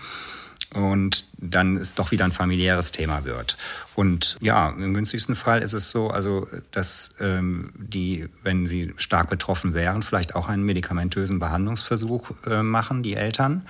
und 0.76 1.26
dann 1.38 1.78
es 1.78 1.96
doch 1.96 2.12
wieder 2.12 2.26
ein 2.26 2.32
familiäres 2.32 2.92
Thema 2.92 3.24
wird. 3.24 3.58
Und 3.96 4.38
ja, 4.42 4.70
im 4.70 4.94
günstigsten 4.94 5.36
Fall 5.36 5.62
ist 5.62 5.74
es 5.74 5.90
so, 5.90 6.10
also 6.10 6.48
dass 6.72 7.16
ähm, 7.20 7.72
die, 7.78 8.28
wenn 8.44 8.68
sie 8.68 8.94
stark 8.98 9.30
betroffen 9.30 9.74
wären, 9.74 10.04
vielleicht 10.04 10.36
auch 10.36 10.50
einen 10.50 10.64
medikamentösen 10.64 11.40
Behandlungsversuch 11.40 12.32
äh, 12.46 12.62
machen, 12.62 13.04
die 13.04 13.16
Eltern 13.16 13.66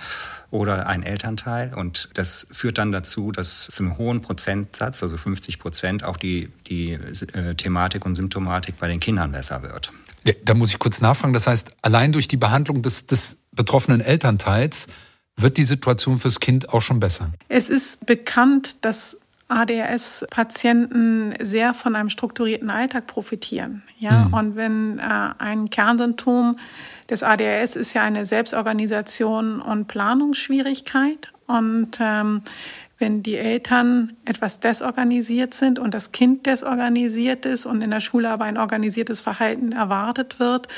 oder 0.50 0.88
ein 0.88 1.04
Elternteil. 1.04 1.74
Und 1.74 2.08
das 2.14 2.48
führt 2.52 2.78
dann 2.78 2.90
dazu, 2.90 3.30
dass 3.30 3.66
zu 3.66 3.84
einem 3.84 3.98
hohen 3.98 4.20
Prozentsatz, 4.20 5.02
also 5.02 5.16
50 5.16 5.60
Prozent, 5.60 6.02
auch 6.02 6.16
die, 6.16 6.50
die 6.66 6.92
äh, 6.92 7.54
Thematik 7.54 8.04
und 8.04 8.14
Symptomatik 8.14 8.78
bei 8.78 8.88
den 8.88 8.98
Kindern 8.98 9.32
besser 9.32 9.62
wird. 9.62 9.92
Ja, 10.24 10.32
da 10.44 10.54
muss 10.54 10.70
ich 10.70 10.80
kurz 10.80 11.00
nachfragen. 11.00 11.34
Das 11.34 11.46
heißt, 11.46 11.72
allein 11.82 12.10
durch 12.10 12.26
die 12.26 12.36
Behandlung 12.36 12.82
des, 12.82 13.06
des 13.06 13.36
betroffenen 13.52 14.00
Elternteils 14.00 14.88
wird 15.36 15.56
die 15.56 15.64
Situation 15.64 16.18
fürs 16.18 16.40
Kind 16.40 16.72
auch 16.72 16.82
schon 16.82 17.00
besser? 17.00 17.30
Es 17.48 17.68
ist 17.68 18.06
bekannt, 18.06 18.76
dass 18.80 19.18
ADHS-Patienten 19.48 21.34
sehr 21.40 21.72
von 21.72 21.94
einem 21.94 22.10
strukturierten 22.10 22.70
Alltag 22.70 23.06
profitieren. 23.06 23.82
Ja, 23.98 24.26
mhm. 24.26 24.34
und 24.34 24.56
wenn 24.56 24.98
äh, 24.98 25.02
ein 25.38 25.70
Kernsymptom 25.70 26.58
des 27.08 27.22
ADHS 27.22 27.76
ist 27.76 27.94
ja 27.94 28.02
eine 28.02 28.26
Selbstorganisation 28.26 29.60
und 29.60 29.86
Planungsschwierigkeit 29.86 31.30
und 31.46 31.98
ähm, 32.00 32.42
wenn 32.98 33.22
die 33.22 33.36
Eltern 33.36 34.14
etwas 34.24 34.58
desorganisiert 34.58 35.52
sind 35.52 35.78
und 35.78 35.92
das 35.92 36.12
Kind 36.12 36.46
desorganisiert 36.46 37.44
ist 37.44 37.66
und 37.66 37.82
in 37.82 37.90
der 37.90 38.00
Schule 38.00 38.30
aber 38.30 38.46
ein 38.46 38.58
organisiertes 38.58 39.20
Verhalten 39.20 39.72
erwartet 39.72 40.40
wird, 40.40 40.68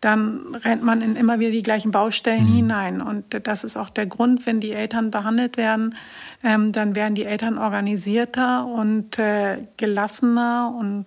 dann 0.00 0.54
rennt 0.54 0.84
man 0.84 1.00
in 1.00 1.16
immer 1.16 1.40
wieder 1.40 1.50
die 1.50 1.62
gleichen 1.62 1.90
Baustellen 1.90 2.44
mhm. 2.44 2.54
hinein. 2.54 3.00
Und 3.00 3.24
das 3.46 3.64
ist 3.64 3.76
auch 3.76 3.88
der 3.88 4.06
Grund, 4.06 4.46
wenn 4.46 4.60
die 4.60 4.72
Eltern 4.72 5.10
behandelt 5.10 5.56
werden, 5.56 5.96
ähm, 6.44 6.72
dann 6.72 6.94
werden 6.94 7.14
die 7.14 7.24
Eltern 7.24 7.58
organisierter 7.58 8.66
und 8.66 9.18
äh, 9.18 9.66
gelassener 9.76 10.72
und 10.78 11.06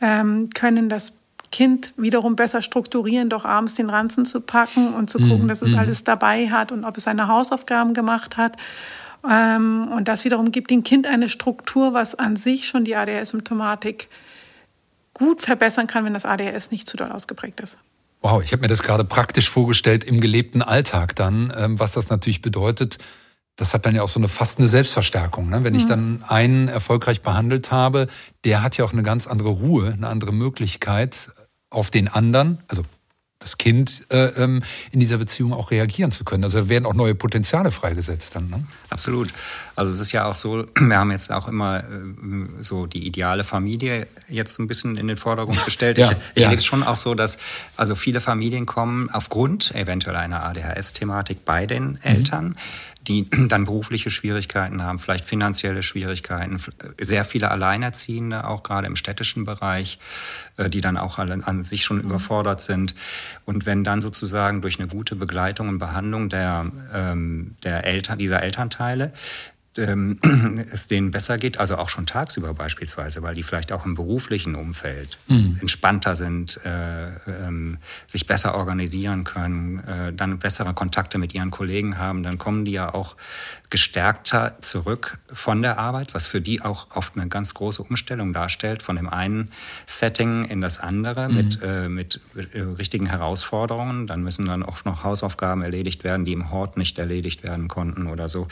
ähm, 0.00 0.50
können 0.50 0.88
das 0.88 1.14
Kind 1.50 1.94
wiederum 1.96 2.36
besser 2.36 2.62
strukturieren, 2.62 3.30
doch 3.30 3.44
abends 3.44 3.74
den 3.74 3.90
Ranzen 3.90 4.24
zu 4.24 4.40
packen 4.40 4.94
und 4.94 5.10
zu 5.10 5.18
gucken, 5.18 5.44
mhm. 5.44 5.48
dass 5.48 5.62
es 5.62 5.72
mhm. 5.72 5.78
alles 5.78 6.04
dabei 6.04 6.50
hat 6.50 6.70
und 6.70 6.84
ob 6.84 6.96
es 6.96 7.04
seine 7.04 7.26
Hausaufgaben 7.26 7.94
gemacht 7.94 8.36
hat. 8.36 8.56
Ähm, 9.28 9.88
und 9.90 10.06
das 10.06 10.24
wiederum 10.24 10.52
gibt 10.52 10.70
dem 10.70 10.84
Kind 10.84 11.06
eine 11.06 11.28
Struktur, 11.28 11.92
was 11.92 12.14
an 12.14 12.36
sich 12.36 12.68
schon 12.68 12.84
die 12.84 12.94
ADHS-Symptomatik 12.94 14.08
gut 15.14 15.40
verbessern 15.40 15.88
kann, 15.88 16.04
wenn 16.04 16.14
das 16.14 16.24
ADHS 16.24 16.70
nicht 16.70 16.88
zu 16.88 16.96
doll 16.96 17.10
ausgeprägt 17.10 17.60
ist. 17.60 17.78
Wow, 18.20 18.42
ich 18.42 18.52
habe 18.52 18.62
mir 18.62 18.68
das 18.68 18.82
gerade 18.82 19.04
praktisch 19.04 19.48
vorgestellt 19.48 20.04
im 20.04 20.20
gelebten 20.20 20.62
Alltag 20.62 21.14
dann, 21.16 21.52
ähm, 21.56 21.78
was 21.78 21.92
das 21.92 22.08
natürlich 22.08 22.42
bedeutet. 22.42 22.98
Das 23.56 23.74
hat 23.74 23.86
dann 23.86 23.94
ja 23.94 24.02
auch 24.02 24.08
so 24.08 24.20
eine 24.20 24.28
fast 24.28 24.58
eine 24.58 24.68
Selbstverstärkung. 24.68 25.48
Ne? 25.48 25.64
Wenn 25.64 25.72
mhm. 25.72 25.78
ich 25.78 25.86
dann 25.86 26.24
einen 26.26 26.68
erfolgreich 26.68 27.22
behandelt 27.22 27.70
habe, 27.70 28.08
der 28.44 28.62
hat 28.62 28.76
ja 28.76 28.84
auch 28.84 28.92
eine 28.92 29.02
ganz 29.02 29.26
andere 29.26 29.50
Ruhe, 29.50 29.92
eine 29.92 30.08
andere 30.08 30.32
Möglichkeit 30.32 31.30
auf 31.70 31.90
den 31.90 32.08
anderen, 32.08 32.62
also 32.68 32.82
das 33.38 33.56
Kind 33.56 34.04
äh, 34.10 34.26
ähm, 34.42 34.62
in 34.90 35.00
dieser 35.00 35.18
Beziehung 35.18 35.52
auch 35.52 35.70
reagieren 35.70 36.10
zu 36.10 36.24
können. 36.24 36.42
Also 36.44 36.58
da 36.58 36.68
werden 36.68 36.86
auch 36.86 36.94
neue 36.94 37.14
Potenziale 37.14 37.70
freigesetzt 37.70 38.34
dann. 38.34 38.50
Ne? 38.50 38.64
Absolut. 38.90 39.28
Also 39.76 39.92
es 39.92 40.00
ist 40.00 40.12
ja 40.12 40.24
auch 40.26 40.34
so, 40.34 40.66
wir 40.78 40.96
haben 40.96 41.12
jetzt 41.12 41.30
auch 41.30 41.46
immer 41.46 41.84
äh, 41.84 41.84
so 42.62 42.86
die 42.86 43.06
ideale 43.06 43.44
Familie 43.44 44.08
jetzt 44.28 44.58
ein 44.58 44.66
bisschen 44.66 44.96
in 44.96 45.06
den 45.06 45.16
Vordergrund 45.16 45.64
gestellt. 45.64 45.98
ja, 45.98 46.10
ich 46.10 46.16
ich 46.34 46.36
ja. 46.36 46.42
erlebe 46.44 46.58
es 46.58 46.66
schon 46.66 46.82
auch 46.82 46.96
so, 46.96 47.14
dass 47.14 47.38
also 47.76 47.94
viele 47.94 48.20
Familien 48.20 48.66
kommen 48.66 49.08
aufgrund 49.10 49.74
eventuell 49.74 50.16
einer 50.16 50.42
ADHS-Thematik 50.42 51.44
bei 51.44 51.66
den 51.66 51.92
mhm. 51.92 51.98
Die 53.08 53.28
dann 53.48 53.64
berufliche 53.64 54.10
Schwierigkeiten 54.10 54.82
haben, 54.82 54.98
vielleicht 54.98 55.24
finanzielle 55.24 55.82
Schwierigkeiten, 55.82 56.60
sehr 57.00 57.24
viele 57.24 57.50
Alleinerziehende, 57.50 58.46
auch 58.46 58.62
gerade 58.62 58.86
im 58.86 58.96
städtischen 58.96 59.44
Bereich, 59.44 59.98
äh, 60.56 60.70
die 60.70 60.80
dann 60.80 60.96
auch 60.96 61.18
an 61.18 61.64
sich 61.64 61.84
schon 61.84 61.98
mhm. 61.98 62.04
überfordert 62.04 62.62
sind. 62.62 62.94
Und 63.44 63.66
wenn 63.66 63.84
dann 63.84 64.00
sozusagen 64.00 64.62
durch 64.62 64.78
eine 64.78 64.88
gute 64.88 65.16
Begleitung 65.16 65.68
und 65.68 65.78
Behandlung 65.78 66.28
der, 66.28 66.70
ähm, 66.94 67.56
der 67.64 67.84
Eltern, 67.84 68.18
dieser 68.18 68.42
Elternteile 68.42 69.12
ähm, 69.78 70.18
es 70.72 70.88
denen 70.88 71.10
besser 71.10 71.38
geht, 71.38 71.58
also 71.58 71.76
auch 71.76 71.88
schon 71.88 72.06
tagsüber 72.06 72.52
beispielsweise, 72.54 73.22
weil 73.22 73.34
die 73.34 73.42
vielleicht 73.42 73.72
auch 73.72 73.86
im 73.86 73.94
beruflichen 73.94 74.54
Umfeld 74.54 75.18
mhm. 75.28 75.58
entspannter 75.60 76.16
sind, 76.16 76.60
äh, 76.64 77.08
ähm, 77.26 77.78
sich 78.06 78.26
besser 78.26 78.54
organisieren 78.54 79.24
können, 79.24 79.78
äh, 79.84 80.12
dann 80.12 80.38
bessere 80.38 80.74
Kontakte 80.74 81.18
mit 81.18 81.34
ihren 81.34 81.50
Kollegen 81.50 81.98
haben, 81.98 82.22
dann 82.22 82.38
kommen 82.38 82.64
die 82.64 82.72
ja 82.72 82.92
auch 82.92 83.16
gestärkter 83.70 84.56
zurück 84.60 85.18
von 85.32 85.62
der 85.62 85.78
Arbeit, 85.78 86.14
was 86.14 86.26
für 86.26 86.40
die 86.40 86.62
auch 86.62 86.88
oft 86.94 87.16
eine 87.16 87.28
ganz 87.28 87.54
große 87.54 87.82
Umstellung 87.82 88.32
darstellt, 88.32 88.82
von 88.82 88.96
dem 88.96 89.08
einen 89.08 89.50
Setting 89.86 90.44
in 90.44 90.60
das 90.60 90.80
andere 90.80 91.28
mhm. 91.28 91.36
mit, 91.36 91.58
äh, 91.62 91.88
mit 91.88 92.20
äh, 92.52 92.60
richtigen 92.60 93.06
Herausforderungen. 93.06 94.06
Dann 94.06 94.22
müssen 94.22 94.46
dann 94.46 94.62
oft 94.62 94.86
noch 94.86 95.04
Hausaufgaben 95.04 95.62
erledigt 95.62 96.02
werden, 96.04 96.24
die 96.24 96.32
im 96.32 96.50
Hort 96.50 96.76
nicht 96.76 96.98
erledigt 96.98 97.42
werden 97.42 97.68
konnten 97.68 98.06
oder 98.06 98.28
so. 98.28 98.48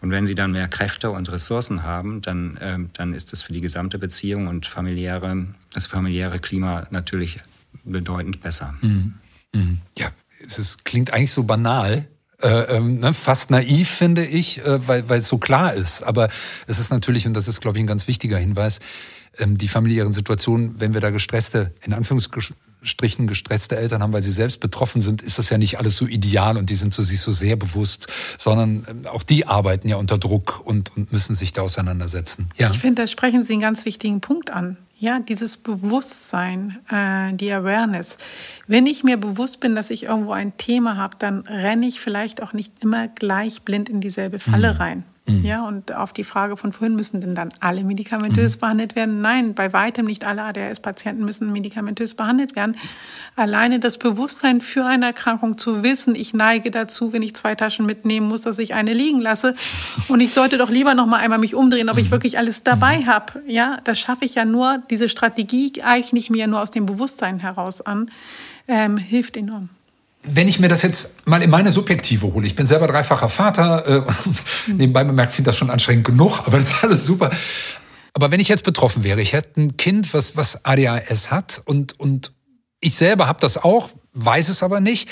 Und 0.00 0.10
wenn 0.10 0.26
sie 0.26 0.34
dann 0.34 0.52
mehr 0.52 0.59
Kräfte 0.68 1.10
und 1.10 1.30
Ressourcen 1.30 1.82
haben, 1.82 2.22
dann, 2.22 2.56
äh, 2.56 2.78
dann 2.92 3.14
ist 3.14 3.32
das 3.32 3.42
für 3.42 3.52
die 3.52 3.60
gesamte 3.60 3.98
Beziehung 3.98 4.46
und 4.46 4.66
familiäre, 4.66 5.46
das 5.72 5.86
familiäre 5.86 6.38
Klima 6.38 6.86
natürlich 6.90 7.38
bedeutend 7.84 8.40
besser. 8.40 8.74
Mhm. 8.80 9.14
Mhm. 9.54 9.78
Ja, 9.98 10.08
es 10.40 10.78
klingt 10.84 11.12
eigentlich 11.12 11.32
so 11.32 11.44
banal, 11.44 12.06
äh, 12.42 12.76
ähm, 12.76 13.00
ne, 13.00 13.12
fast 13.12 13.50
naiv, 13.50 13.88
finde 13.88 14.24
ich, 14.24 14.64
äh, 14.64 14.86
weil, 14.88 15.08
weil 15.08 15.18
es 15.18 15.28
so 15.28 15.38
klar 15.38 15.74
ist. 15.74 16.02
Aber 16.02 16.28
es 16.66 16.78
ist 16.78 16.90
natürlich, 16.90 17.26
und 17.26 17.34
das 17.34 17.48
ist, 17.48 17.60
glaube 17.60 17.78
ich, 17.78 17.84
ein 17.84 17.86
ganz 17.86 18.08
wichtiger 18.08 18.38
Hinweis, 18.38 18.80
ähm, 19.38 19.58
die 19.58 19.68
familiären 19.68 20.12
Situationen, 20.12 20.80
wenn 20.80 20.94
wir 20.94 21.00
da 21.00 21.10
gestresste, 21.10 21.74
in 21.82 21.92
Anführungsstrichen 21.92 22.56
gestresste 22.82 23.76
Eltern 23.76 24.02
haben, 24.02 24.12
weil 24.12 24.22
sie 24.22 24.32
selbst 24.32 24.60
betroffen 24.60 25.00
sind, 25.00 25.22
ist 25.22 25.38
das 25.38 25.50
ja 25.50 25.58
nicht 25.58 25.78
alles 25.78 25.96
so 25.96 26.06
ideal 26.06 26.56
und 26.56 26.70
die 26.70 26.74
sind 26.74 26.94
so, 26.94 27.02
sich 27.02 27.20
so 27.20 27.32
sehr 27.32 27.56
bewusst, 27.56 28.06
sondern 28.38 28.86
ähm, 28.88 29.06
auch 29.06 29.22
die 29.22 29.46
arbeiten 29.46 29.88
ja 29.88 29.96
unter 29.96 30.18
Druck 30.18 30.60
und, 30.64 30.96
und 30.96 31.12
müssen 31.12 31.34
sich 31.34 31.52
da 31.52 31.62
auseinandersetzen. 31.62 32.48
Ja. 32.56 32.70
Ich 32.70 32.78
finde, 32.78 33.02
da 33.02 33.06
sprechen 33.06 33.44
Sie 33.44 33.54
einen 33.54 33.62
ganz 33.62 33.84
wichtigen 33.84 34.20
Punkt 34.20 34.50
an. 34.50 34.76
Ja, 34.98 35.18
dieses 35.18 35.56
Bewusstsein, 35.56 36.78
äh, 36.90 37.32
die 37.32 37.50
Awareness. 37.50 38.18
Wenn 38.66 38.86
ich 38.86 39.02
mir 39.02 39.16
bewusst 39.16 39.60
bin, 39.60 39.74
dass 39.74 39.88
ich 39.88 40.02
irgendwo 40.02 40.32
ein 40.32 40.56
Thema 40.58 40.96
habe, 40.98 41.16
dann 41.18 41.40
renne 41.40 41.86
ich 41.86 42.00
vielleicht 42.00 42.42
auch 42.42 42.52
nicht 42.52 42.72
immer 42.82 43.08
gleich 43.08 43.62
blind 43.62 43.88
in 43.88 44.02
dieselbe 44.02 44.38
Falle 44.38 44.74
mhm. 44.74 44.78
rein. 44.78 45.04
Mhm. 45.38 45.44
Ja, 45.44 45.66
und 45.66 45.94
auf 45.94 46.12
die 46.12 46.24
Frage 46.24 46.56
von 46.56 46.72
vorhin, 46.72 46.96
müssen 46.96 47.20
denn 47.20 47.34
dann 47.34 47.52
alle 47.60 47.84
medikamentös 47.84 48.56
mhm. 48.56 48.60
behandelt 48.60 48.96
werden? 48.96 49.20
Nein, 49.20 49.54
bei 49.54 49.72
weitem 49.72 50.06
nicht 50.06 50.26
alle 50.26 50.42
ADHS-Patienten 50.42 51.24
müssen 51.24 51.52
medikamentös 51.52 52.14
behandelt 52.14 52.56
werden. 52.56 52.76
Alleine 53.36 53.80
das 53.80 53.98
Bewusstsein 53.98 54.60
für 54.60 54.84
eine 54.84 55.06
Erkrankung 55.06 55.58
zu 55.58 55.82
wissen, 55.82 56.14
ich 56.14 56.34
neige 56.34 56.70
dazu, 56.70 57.12
wenn 57.12 57.22
ich 57.22 57.34
zwei 57.34 57.54
Taschen 57.54 57.86
mitnehmen 57.86 58.28
muss, 58.28 58.42
dass 58.42 58.58
ich 58.58 58.74
eine 58.74 58.92
liegen 58.92 59.20
lasse. 59.20 59.54
Und 60.08 60.20
ich 60.20 60.32
sollte 60.32 60.58
doch 60.58 60.70
lieber 60.70 60.94
noch 60.94 61.06
mal 61.06 61.18
einmal 61.18 61.38
mich 61.38 61.54
umdrehen, 61.54 61.88
ob 61.88 61.98
ich 61.98 62.06
mhm. 62.06 62.12
wirklich 62.12 62.38
alles 62.38 62.62
dabei 62.62 63.04
habe. 63.04 63.42
Ja, 63.46 63.78
das 63.84 63.98
schaffe 63.98 64.24
ich 64.24 64.34
ja 64.34 64.44
nur. 64.44 64.82
Diese 64.90 65.08
Strategie 65.08 65.72
eigne 65.82 66.18
ich 66.18 66.30
mir 66.30 66.38
ja 66.38 66.46
nur 66.46 66.60
aus 66.60 66.70
dem 66.70 66.86
Bewusstsein 66.86 67.38
heraus 67.38 67.80
an. 67.80 68.10
Ähm, 68.68 68.96
hilft 68.96 69.36
enorm 69.36 69.68
wenn 70.22 70.48
ich 70.48 70.60
mir 70.60 70.68
das 70.68 70.82
jetzt 70.82 71.26
mal 71.26 71.42
in 71.42 71.50
meine 71.50 71.72
Subjektive 71.72 72.32
hole, 72.32 72.46
ich 72.46 72.54
bin 72.54 72.66
selber 72.66 72.86
dreifacher 72.86 73.28
Vater, 73.28 73.86
äh, 73.86 74.02
nebenbei 74.72 75.04
bemerkt, 75.04 75.32
finde 75.32 75.48
das 75.48 75.56
schon 75.56 75.70
anstrengend 75.70 76.06
genug, 76.06 76.40
aber 76.46 76.58
das 76.58 76.72
ist 76.72 76.84
alles 76.84 77.06
super. 77.06 77.30
Aber 78.12 78.30
wenn 78.30 78.40
ich 78.40 78.48
jetzt 78.48 78.64
betroffen 78.64 79.02
wäre, 79.04 79.22
ich 79.22 79.32
hätte 79.32 79.60
ein 79.60 79.76
Kind, 79.76 80.12
was, 80.12 80.36
was 80.36 80.64
ADHS 80.64 81.30
hat 81.30 81.62
und, 81.64 81.98
und 81.98 82.32
ich 82.80 82.94
selber 82.96 83.26
habe 83.28 83.40
das 83.40 83.56
auch, 83.56 83.90
weiß 84.12 84.48
es 84.48 84.62
aber 84.62 84.80
nicht 84.80 85.08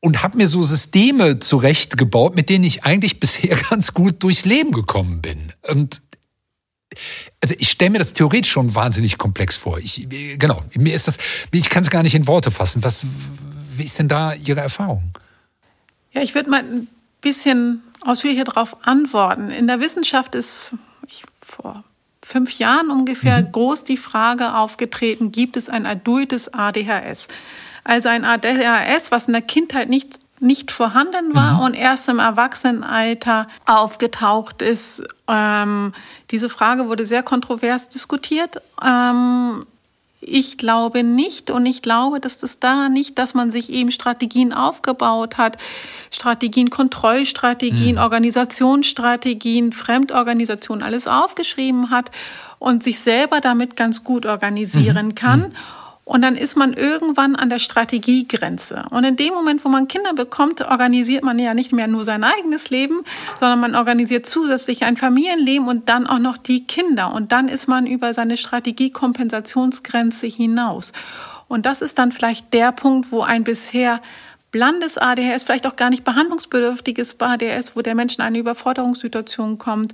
und 0.00 0.22
habe 0.22 0.36
mir 0.36 0.46
so 0.46 0.62
Systeme 0.62 1.38
zurechtgebaut, 1.38 2.36
mit 2.36 2.48
denen 2.48 2.64
ich 2.64 2.84
eigentlich 2.84 3.18
bisher 3.20 3.56
ganz 3.56 3.94
gut 3.94 4.22
durchs 4.22 4.44
Leben 4.44 4.72
gekommen 4.72 5.22
bin. 5.22 5.52
Und 5.68 6.02
also 7.40 7.54
ich 7.58 7.70
stelle 7.70 7.90
mir 7.90 7.98
das 7.98 8.12
theoretisch 8.12 8.52
schon 8.52 8.74
wahnsinnig 8.74 9.18
komplex 9.18 9.56
vor. 9.56 9.78
Ich, 9.78 10.06
genau, 10.38 10.62
mir 10.74 10.94
ist 10.94 11.08
das, 11.08 11.18
ich 11.50 11.68
kann 11.68 11.82
es 11.82 11.90
gar 11.90 12.02
nicht 12.02 12.14
in 12.14 12.26
Worte 12.26 12.50
fassen. 12.50 12.82
Was, 12.84 13.04
wie 13.78 13.84
ist 13.84 13.98
denn 13.98 14.08
da 14.08 14.34
Ihre 14.34 14.60
Erfahrung? 14.60 15.02
Ja, 16.12 16.22
ich 16.22 16.34
würde 16.34 16.50
mal 16.50 16.60
ein 16.60 16.88
bisschen 17.20 17.82
ausführlicher 18.02 18.44
darauf 18.44 18.86
antworten. 18.86 19.50
In 19.50 19.66
der 19.66 19.80
Wissenschaft 19.80 20.34
ist 20.34 20.74
ich, 21.08 21.24
vor 21.40 21.84
fünf 22.22 22.58
Jahren 22.58 22.90
ungefähr 22.90 23.40
mhm. 23.40 23.52
groß 23.52 23.84
die 23.84 23.96
Frage 23.96 24.54
aufgetreten, 24.54 25.30
gibt 25.30 25.56
es 25.56 25.68
ein 25.68 25.86
adultes 25.86 26.52
ADHS? 26.52 27.28
Also 27.84 28.08
ein 28.08 28.24
ADHS, 28.24 29.12
was 29.12 29.26
in 29.26 29.32
der 29.32 29.42
Kindheit 29.42 29.88
nicht 29.88 30.18
nicht 30.40 30.70
vorhanden 30.70 31.34
war 31.34 31.54
mhm. 31.54 31.60
und 31.60 31.74
erst 31.74 32.08
im 32.08 32.18
Erwachsenenalter 32.18 33.48
aufgetaucht 33.64 34.60
ist. 34.60 35.02
Ähm, 35.28 35.94
diese 36.30 36.48
Frage 36.48 36.88
wurde 36.88 37.04
sehr 37.04 37.22
kontrovers 37.22 37.88
diskutiert. 37.88 38.60
Ähm, 38.84 39.66
Ich 40.28 40.58
glaube 40.58 41.02
nicht 41.02 41.50
und 41.50 41.66
ich 41.66 41.82
glaube, 41.82 42.20
dass 42.20 42.36
das 42.36 42.58
da 42.58 42.88
nicht, 42.88 43.18
dass 43.18 43.34
man 43.34 43.50
sich 43.50 43.70
eben 43.70 43.92
Strategien 43.92 44.52
aufgebaut 44.52 45.38
hat, 45.38 45.56
Strategien, 46.10 46.68
Kontrollstrategien, 46.70 47.94
mhm. 47.94 48.02
Organisationsstrategien, 48.02 49.72
Fremdorganisationen, 49.72 50.82
alles 50.82 51.06
aufgeschrieben 51.06 51.90
hat 51.90 52.10
und 52.58 52.82
sich 52.82 52.98
selber 52.98 53.40
damit 53.40 53.76
ganz 53.76 54.02
gut 54.02 54.26
organisieren 54.26 55.08
mhm. 55.08 55.14
kann. 55.14 55.54
Und 56.06 56.22
dann 56.22 56.36
ist 56.36 56.56
man 56.56 56.72
irgendwann 56.72 57.34
an 57.34 57.50
der 57.50 57.58
Strategiegrenze. 57.58 58.84
Und 58.90 59.02
in 59.02 59.16
dem 59.16 59.34
Moment, 59.34 59.64
wo 59.64 59.68
man 59.68 59.88
Kinder 59.88 60.14
bekommt, 60.14 60.60
organisiert 60.60 61.24
man 61.24 61.36
ja 61.36 61.52
nicht 61.52 61.72
mehr 61.72 61.88
nur 61.88 62.04
sein 62.04 62.22
eigenes 62.22 62.70
Leben, 62.70 63.02
sondern 63.40 63.58
man 63.58 63.74
organisiert 63.74 64.24
zusätzlich 64.24 64.84
ein 64.84 64.96
Familienleben 64.96 65.66
und 65.66 65.88
dann 65.88 66.06
auch 66.06 66.20
noch 66.20 66.36
die 66.36 66.64
Kinder. 66.64 67.12
Und 67.12 67.32
dann 67.32 67.48
ist 67.48 67.66
man 67.66 67.88
über 67.88 68.14
seine 68.14 68.36
Strategiekompensationsgrenze 68.36 70.28
hinaus. 70.28 70.92
Und 71.48 71.66
das 71.66 71.82
ist 71.82 71.98
dann 71.98 72.12
vielleicht 72.12 72.52
der 72.52 72.70
Punkt, 72.70 73.10
wo 73.10 73.22
ein 73.22 73.42
bisher 73.42 74.00
blandes 74.52 74.98
ADHS, 74.98 75.42
vielleicht 75.42 75.66
auch 75.66 75.74
gar 75.74 75.90
nicht 75.90 76.04
behandlungsbedürftiges 76.04 77.20
ADHS, 77.20 77.74
wo 77.74 77.82
der 77.82 77.96
Mensch 77.96 78.14
in 78.16 78.22
eine 78.22 78.38
Überforderungssituation 78.38 79.58
kommt 79.58 79.92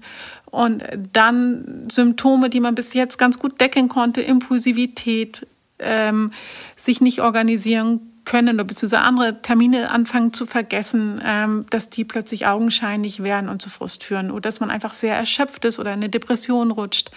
und 0.51 0.85
dann 1.15 1.89
Symptome, 1.91 2.51
die 2.51 2.61
man 2.61 2.75
bis 2.75 2.93
jetzt 2.93 3.17
ganz 3.17 3.39
gut 3.39 3.61
decken 3.63 3.89
konnte, 3.89 4.21
Impulsivität, 4.21 5.47
ähm, 5.83 6.33
sich 6.77 7.01
nicht 7.01 7.21
organisieren 7.21 8.01
können 8.25 8.55
oder 8.57 8.65
beziehungsweise 8.65 9.03
andere 9.03 9.43
Termine 9.43 9.91
anfangen 9.91 10.33
zu 10.33 10.47
vergessen, 10.47 11.21
ähm, 11.25 11.67
dass 11.71 11.91
die 11.91 12.05
plötzlich 12.05 12.47
augenscheinlich 12.47 13.23
werden 13.23 13.49
und 13.49 13.61
zu 13.61 13.71
Frust 13.71 14.05
führen 14.05 14.31
oder 14.31 14.43
dass 14.43 14.61
man 14.61 14.71
einfach 14.71 14.95
sehr 14.95 15.17
erschöpft 15.17 15.65
ist 15.65 15.79
oder 15.79 15.93
in 15.93 16.01
eine 16.01 16.09
Depression 16.09 16.71
rutscht, 16.71 17.11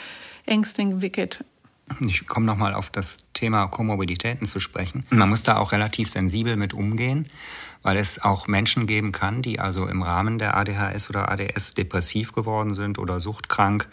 Ängste 0.45 0.81
entwickelt. 0.81 1.43
Ich 1.99 2.25
komme 2.25 2.47
nochmal 2.47 2.73
auf 2.73 2.89
das 2.89 3.17
Thema 3.33 3.67
Komorbiditäten 3.67 4.47
zu 4.47 4.59
sprechen. 4.59 5.05
Man 5.11 5.29
muss 5.29 5.43
da 5.43 5.57
auch 5.57 5.71
relativ 5.71 6.09
sensibel 6.09 6.55
mit 6.55 6.73
umgehen, 6.73 7.27
weil 7.83 7.97
es 7.97 8.23
auch 8.23 8.47
Menschen 8.47 8.87
geben 8.87 9.11
kann, 9.11 9.43
die 9.43 9.59
also 9.59 9.85
im 9.85 10.01
Rahmen 10.01 10.39
der 10.39 10.57
ADHS 10.57 11.11
oder 11.11 11.29
ADS 11.29 11.75
depressiv 11.75 12.31
geworden 12.31 12.73
sind 12.73 12.97
oder 12.97 13.19
suchtkrank 13.19 13.87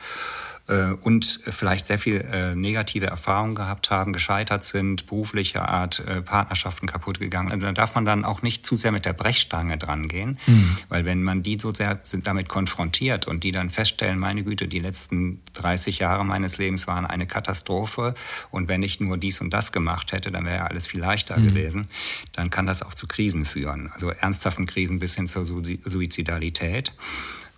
und 1.03 1.41
vielleicht 1.51 1.87
sehr 1.87 1.99
viel 1.99 2.21
äh, 2.21 2.55
negative 2.55 3.07
Erfahrungen 3.07 3.55
gehabt 3.55 3.91
haben, 3.91 4.13
gescheitert 4.13 4.65
sind, 4.65 5.07
beruflicher 5.07 5.69
Art, 5.69 6.01
äh, 6.07 6.23
Partnerschaften 6.23 6.87
kaputt 6.87 7.19
gegangen. 7.19 7.51
Also 7.51 7.67
da 7.67 7.73
darf 7.73 7.95
man 7.95 8.05
dann 8.05 8.25
auch 8.25 8.43
nicht 8.43 8.65
zu 8.65 8.77
sehr 8.77 8.93
mit 8.93 9.05
der 9.05 9.13
Brechstange 9.13 9.77
dran 9.77 10.09
gehen, 10.09 10.39
mhm. 10.47 10.77
weil 10.89 11.05
wenn 11.05 11.23
man 11.23 11.43
die 11.43 11.59
so 11.61 11.75
sehr 11.75 12.01
sind 12.05 12.27
damit 12.27 12.49
konfrontiert 12.49 13.27
und 13.27 13.45
die 13.45 13.53
dann 13.53 13.71
feststellen, 13.71 14.19
meine 14.19 14.45
Güte, 14.45 14.69
die 14.69 14.79
letzten 14.79 15.41
30 15.55 15.99
Jahre 15.99 16.25
meines 16.25 16.59
Lebens 16.59 16.87
waren 16.87 17.07
eine 17.07 17.27
Katastrophe 17.27 18.15
und 18.51 18.69
wenn 18.69 18.83
ich 18.83 19.01
nur 19.01 19.19
dies 19.19 19.41
und 19.41 19.51
das 19.51 19.73
gemacht 19.73 20.13
hätte, 20.13 20.31
dann 20.31 20.45
wäre 20.45 20.57
ja 20.57 20.67
alles 20.67 20.87
viel 20.87 21.01
leichter 21.01 21.39
mhm. 21.39 21.49
gewesen, 21.49 21.87
dann 22.33 22.51
kann 22.51 22.67
das 22.67 22.83
auch 22.83 22.95
zu 22.95 23.07
Krisen 23.07 23.45
führen. 23.45 23.91
Also 23.93 24.11
ernsthaften 24.11 24.67
Krisen 24.67 25.01
bis 25.01 25.17
hin 25.17 25.27
zur 25.27 25.45
Suizidalität. 25.45 26.95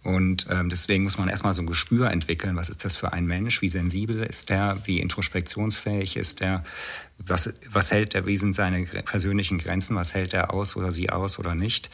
Und 0.05 0.47
ähm, 0.51 0.69
deswegen 0.69 1.03
muss 1.05 1.17
man 1.17 1.31
erstmal 1.31 1.55
so 1.55 1.63
ein 1.63 1.67
Gespür 1.67 2.11
entwickeln, 2.11 2.57
was 2.57 2.69
ist 2.69 2.85
das 2.85 2.95
für 2.95 3.15
ein 3.15 3.25
Mensch, 3.25 3.63
wie 3.63 3.71
sensibel 3.71 4.23
ist 4.23 4.51
der, 4.51 4.77
wie 4.85 5.01
introspektionsfähig 5.01 6.19
ist 6.19 6.41
der, 6.41 6.63
was, 7.17 7.55
was 7.73 7.91
hält 7.91 8.15
er, 8.15 8.27
wie 8.27 8.37
sind 8.37 8.55
seine 8.55 8.85
persönlichen 8.85 9.57
Grenzen, 9.57 9.97
was 9.97 10.13
hält 10.13 10.35
er 10.35 10.53
aus 10.53 10.77
oder 10.77 10.93
sie 10.93 11.09
aus 11.09 11.39
oder 11.39 11.55
nicht. 11.55 11.89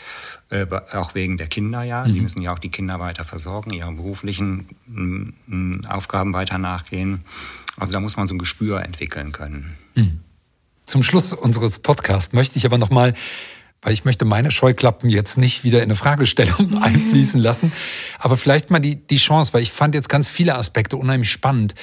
Äh, 0.49 0.67
auch 0.93 1.15
wegen 1.15 1.39
der 1.39 1.47
Kinder 1.47 1.85
ja, 1.85 2.05
mhm. 2.05 2.13
die 2.13 2.21
müssen 2.21 2.43
ja 2.43 2.53
auch 2.53 2.59
die 2.59 2.71
Kinder 2.71 2.99
weiter 2.99 3.25
versorgen, 3.25 3.71
ihren 3.71 3.95
beruflichen 3.95 4.67
m, 4.89 5.83
Aufgaben 5.89 6.33
weiter 6.33 6.59
nachgehen. 6.59 7.21
Also 7.77 7.93
da 7.93 8.01
muss 8.01 8.17
man 8.17 8.27
so 8.27 8.35
ein 8.35 8.39
Gespür 8.39 8.83
entwickeln 8.83 9.31
können. 9.31 9.77
Mhm. 9.95 10.19
Zum 10.85 11.05
Schluss 11.05 11.33
unseres 11.33 11.79
Podcasts 11.79 12.33
möchte 12.33 12.59
ich 12.59 12.67
aber 12.67 12.77
noch 12.77 12.91
mal 12.91 13.15
weil 13.83 13.93
ich 13.93 14.05
möchte 14.05 14.25
meine 14.25 14.51
Scheuklappen 14.51 15.09
jetzt 15.09 15.39
nicht 15.39 15.65
wieder 15.65 15.79
in 15.79 15.85
eine 15.85 15.95
Fragestellung 15.95 16.71
mhm. 16.71 16.83
einfließen 16.83 17.41
lassen. 17.41 17.73
Aber 18.19 18.37
vielleicht 18.37 18.71
mal 18.71 18.81
die, 18.81 18.97
die 18.97 19.17
Chance, 19.17 19.55
weil 19.55 19.63
ich 19.63 19.73
fand 19.73 19.95
jetzt 19.95 20.09
ganz 20.09 20.29
viele 20.29 20.57
Aspekte 20.57 20.97
unheimlich 20.97 21.31
spannend. 21.31 21.75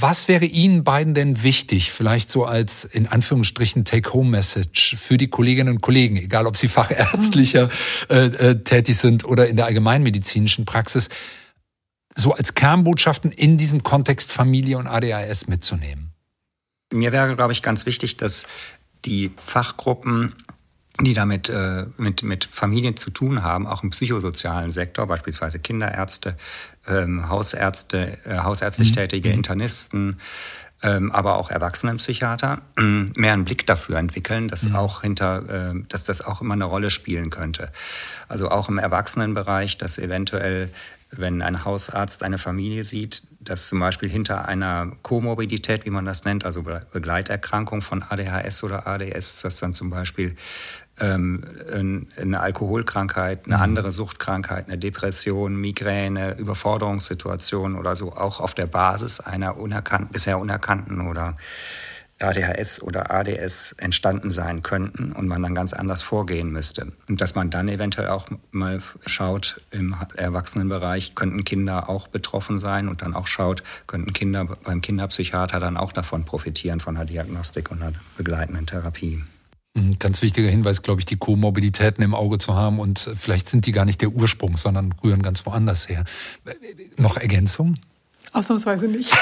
Was 0.00 0.26
wäre 0.28 0.46
Ihnen 0.46 0.84
beiden 0.84 1.12
denn 1.12 1.42
wichtig, 1.42 1.92
vielleicht 1.92 2.32
so 2.32 2.46
als 2.46 2.84
in 2.84 3.06
Anführungsstrichen 3.06 3.84
Take-Home-Message 3.84 4.96
für 4.98 5.18
die 5.18 5.28
Kolleginnen 5.28 5.74
und 5.74 5.80
Kollegen, 5.82 6.16
egal 6.16 6.46
ob 6.46 6.56
sie 6.56 6.68
fachärztlicher 6.68 7.68
äh, 8.08 8.26
äh, 8.26 8.64
tätig 8.64 8.96
sind 8.96 9.24
oder 9.24 9.48
in 9.48 9.56
der 9.56 9.66
allgemeinmedizinischen 9.66 10.64
Praxis, 10.64 11.10
so 12.14 12.32
als 12.32 12.54
Kernbotschaften 12.54 13.32
in 13.32 13.58
diesem 13.58 13.82
Kontext 13.82 14.32
Familie 14.32 14.78
und 14.78 14.86
ADHS 14.86 15.46
mitzunehmen? 15.46 16.12
Mir 16.90 17.12
wäre, 17.12 17.36
glaube 17.36 17.52
ich, 17.52 17.60
ganz 17.60 17.84
wichtig, 17.84 18.16
dass 18.16 18.46
die 19.04 19.30
Fachgruppen 19.36 20.34
die 21.00 21.14
damit 21.14 21.48
äh, 21.48 21.86
mit, 21.96 22.22
mit 22.22 22.46
Familien 22.46 22.96
zu 22.96 23.10
tun 23.10 23.42
haben, 23.42 23.66
auch 23.66 23.82
im 23.82 23.90
psychosozialen 23.90 24.70
Sektor, 24.70 25.06
beispielsweise 25.06 25.58
Kinderärzte, 25.58 26.36
ähm, 26.86 27.28
Hausärzte, 27.28 28.18
äh, 28.24 28.38
hausärztlich 28.38 28.90
mhm. 28.90 28.94
tätige 28.94 29.28
mhm. 29.28 29.34
Internisten, 29.34 30.20
ähm, 30.82 31.12
aber 31.12 31.36
auch 31.36 31.50
Erwachsenenpsychiater, 31.50 32.62
äh, 32.78 32.82
mehr 32.82 33.32
einen 33.32 33.44
Blick 33.44 33.66
dafür 33.66 33.98
entwickeln, 33.98 34.48
dass 34.48 34.68
mhm. 34.68 34.76
auch 34.76 35.02
hinter, 35.02 35.72
äh, 35.74 35.74
dass 35.88 36.04
das 36.04 36.22
auch 36.22 36.40
immer 36.40 36.54
eine 36.54 36.64
Rolle 36.64 36.90
spielen 36.90 37.30
könnte. 37.30 37.70
Also 38.28 38.50
auch 38.50 38.68
im 38.68 38.78
Erwachsenenbereich, 38.78 39.78
dass 39.78 39.98
eventuell 39.98 40.70
wenn 41.10 41.42
ein 41.42 41.64
Hausarzt 41.64 42.22
eine 42.22 42.38
Familie 42.38 42.84
sieht, 42.84 43.22
dass 43.48 43.68
zum 43.68 43.80
Beispiel 43.80 44.08
hinter 44.08 44.46
einer 44.46 44.92
Komorbidität, 45.02 45.84
wie 45.84 45.90
man 45.90 46.04
das 46.04 46.24
nennt, 46.24 46.44
also 46.44 46.62
Begleiterkrankung 46.62 47.82
von 47.82 48.02
ADHS 48.02 48.62
oder 48.64 48.86
ADS, 48.86 49.42
dass 49.42 49.56
dann 49.56 49.72
zum 49.72 49.90
Beispiel 49.90 50.36
ähm, 50.98 51.44
eine 52.20 52.40
Alkoholkrankheit, 52.40 53.46
eine 53.46 53.56
mhm. 53.56 53.62
andere 53.62 53.92
Suchtkrankheit, 53.92 54.68
eine 54.68 54.78
Depression, 54.78 55.56
Migräne, 55.56 56.36
Überforderungssituation 56.38 57.76
oder 57.76 57.96
so 57.96 58.12
auch 58.12 58.40
auf 58.40 58.54
der 58.54 58.66
Basis 58.66 59.20
einer 59.20 59.56
unerkannten, 59.56 60.12
bisher 60.12 60.38
unerkannten 60.38 61.06
oder 61.06 61.36
ADHS 62.18 62.82
oder 62.82 63.10
ADS 63.10 63.72
entstanden 63.72 64.30
sein 64.30 64.62
könnten 64.62 65.12
und 65.12 65.28
man 65.28 65.42
dann 65.42 65.54
ganz 65.54 65.72
anders 65.74 66.02
vorgehen 66.02 66.50
müsste. 66.50 66.92
Und 67.08 67.20
dass 67.20 67.34
man 67.34 67.50
dann 67.50 67.68
eventuell 67.68 68.08
auch 68.08 68.26
mal 68.52 68.80
schaut, 69.04 69.60
im 69.70 69.94
Erwachsenenbereich 70.16 71.14
könnten 71.14 71.44
Kinder 71.44 71.90
auch 71.90 72.08
betroffen 72.08 72.58
sein 72.58 72.88
und 72.88 73.02
dann 73.02 73.14
auch 73.14 73.26
schaut, 73.26 73.62
könnten 73.86 74.12
Kinder 74.14 74.46
beim 74.64 74.80
Kinderpsychiater 74.80 75.60
dann 75.60 75.76
auch 75.76 75.92
davon 75.92 76.24
profitieren, 76.24 76.80
von 76.80 76.94
der 76.94 77.04
Diagnostik 77.04 77.70
und 77.70 77.80
der 77.80 77.92
begleitenden 78.16 78.66
Therapie. 78.66 79.22
Ein 79.76 79.98
ganz 79.98 80.22
wichtiger 80.22 80.48
Hinweis, 80.48 80.80
glaube 80.80 81.02
ich, 81.02 81.04
die 81.04 81.18
Komorbiditäten 81.18 82.02
im 82.02 82.14
Auge 82.14 82.38
zu 82.38 82.54
haben 82.54 82.78
und 82.80 83.10
vielleicht 83.14 83.50
sind 83.50 83.66
die 83.66 83.72
gar 83.72 83.84
nicht 83.84 84.00
der 84.00 84.08
Ursprung, 84.08 84.56
sondern 84.56 84.94
rühren 85.04 85.20
ganz 85.20 85.44
woanders 85.44 85.86
her. 85.90 86.06
Noch 86.96 87.18
Ergänzung? 87.18 87.74
Ausnahmsweise 88.32 88.88
nicht. 88.88 89.12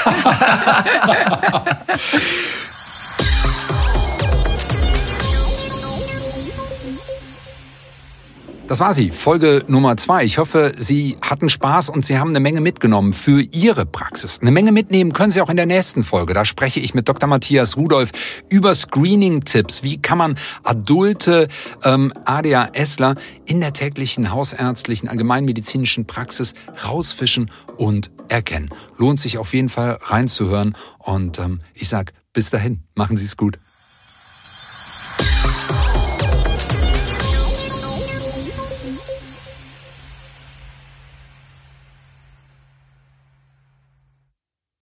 Das 8.74 8.80
war 8.80 8.92
sie, 8.92 9.12
Folge 9.12 9.64
Nummer 9.68 9.96
zwei. 9.96 10.24
Ich 10.24 10.38
hoffe, 10.38 10.74
Sie 10.76 11.16
hatten 11.22 11.48
Spaß 11.48 11.90
und 11.90 12.04
Sie 12.04 12.18
haben 12.18 12.30
eine 12.30 12.40
Menge 12.40 12.60
mitgenommen 12.60 13.12
für 13.12 13.40
Ihre 13.40 13.86
Praxis. 13.86 14.40
Eine 14.40 14.50
Menge 14.50 14.72
mitnehmen 14.72 15.12
können 15.12 15.30
Sie 15.30 15.40
auch 15.40 15.48
in 15.48 15.56
der 15.56 15.66
nächsten 15.66 16.02
Folge. 16.02 16.34
Da 16.34 16.44
spreche 16.44 16.80
ich 16.80 16.92
mit 16.92 17.08
Dr. 17.08 17.28
Matthias 17.28 17.76
Rudolf 17.76 18.10
über 18.48 18.74
Screening-Tipps. 18.74 19.84
Wie 19.84 20.02
kann 20.02 20.18
man 20.18 20.34
adulte 20.64 21.46
ähm, 21.84 22.12
ADHSler 22.24 23.14
in 23.46 23.60
der 23.60 23.74
täglichen 23.74 24.32
hausärztlichen, 24.32 25.08
allgemeinmedizinischen 25.08 26.08
Praxis 26.08 26.54
rausfischen 26.84 27.52
und 27.76 28.10
erkennen. 28.26 28.70
Lohnt 28.98 29.20
sich 29.20 29.38
auf 29.38 29.54
jeden 29.54 29.68
Fall 29.68 30.00
reinzuhören 30.02 30.74
und 30.98 31.38
ähm, 31.38 31.60
ich 31.74 31.88
sag 31.88 32.12
bis 32.32 32.50
dahin, 32.50 32.82
machen 32.96 33.16
Sie 33.16 33.26
es 33.26 33.36
gut. 33.36 33.60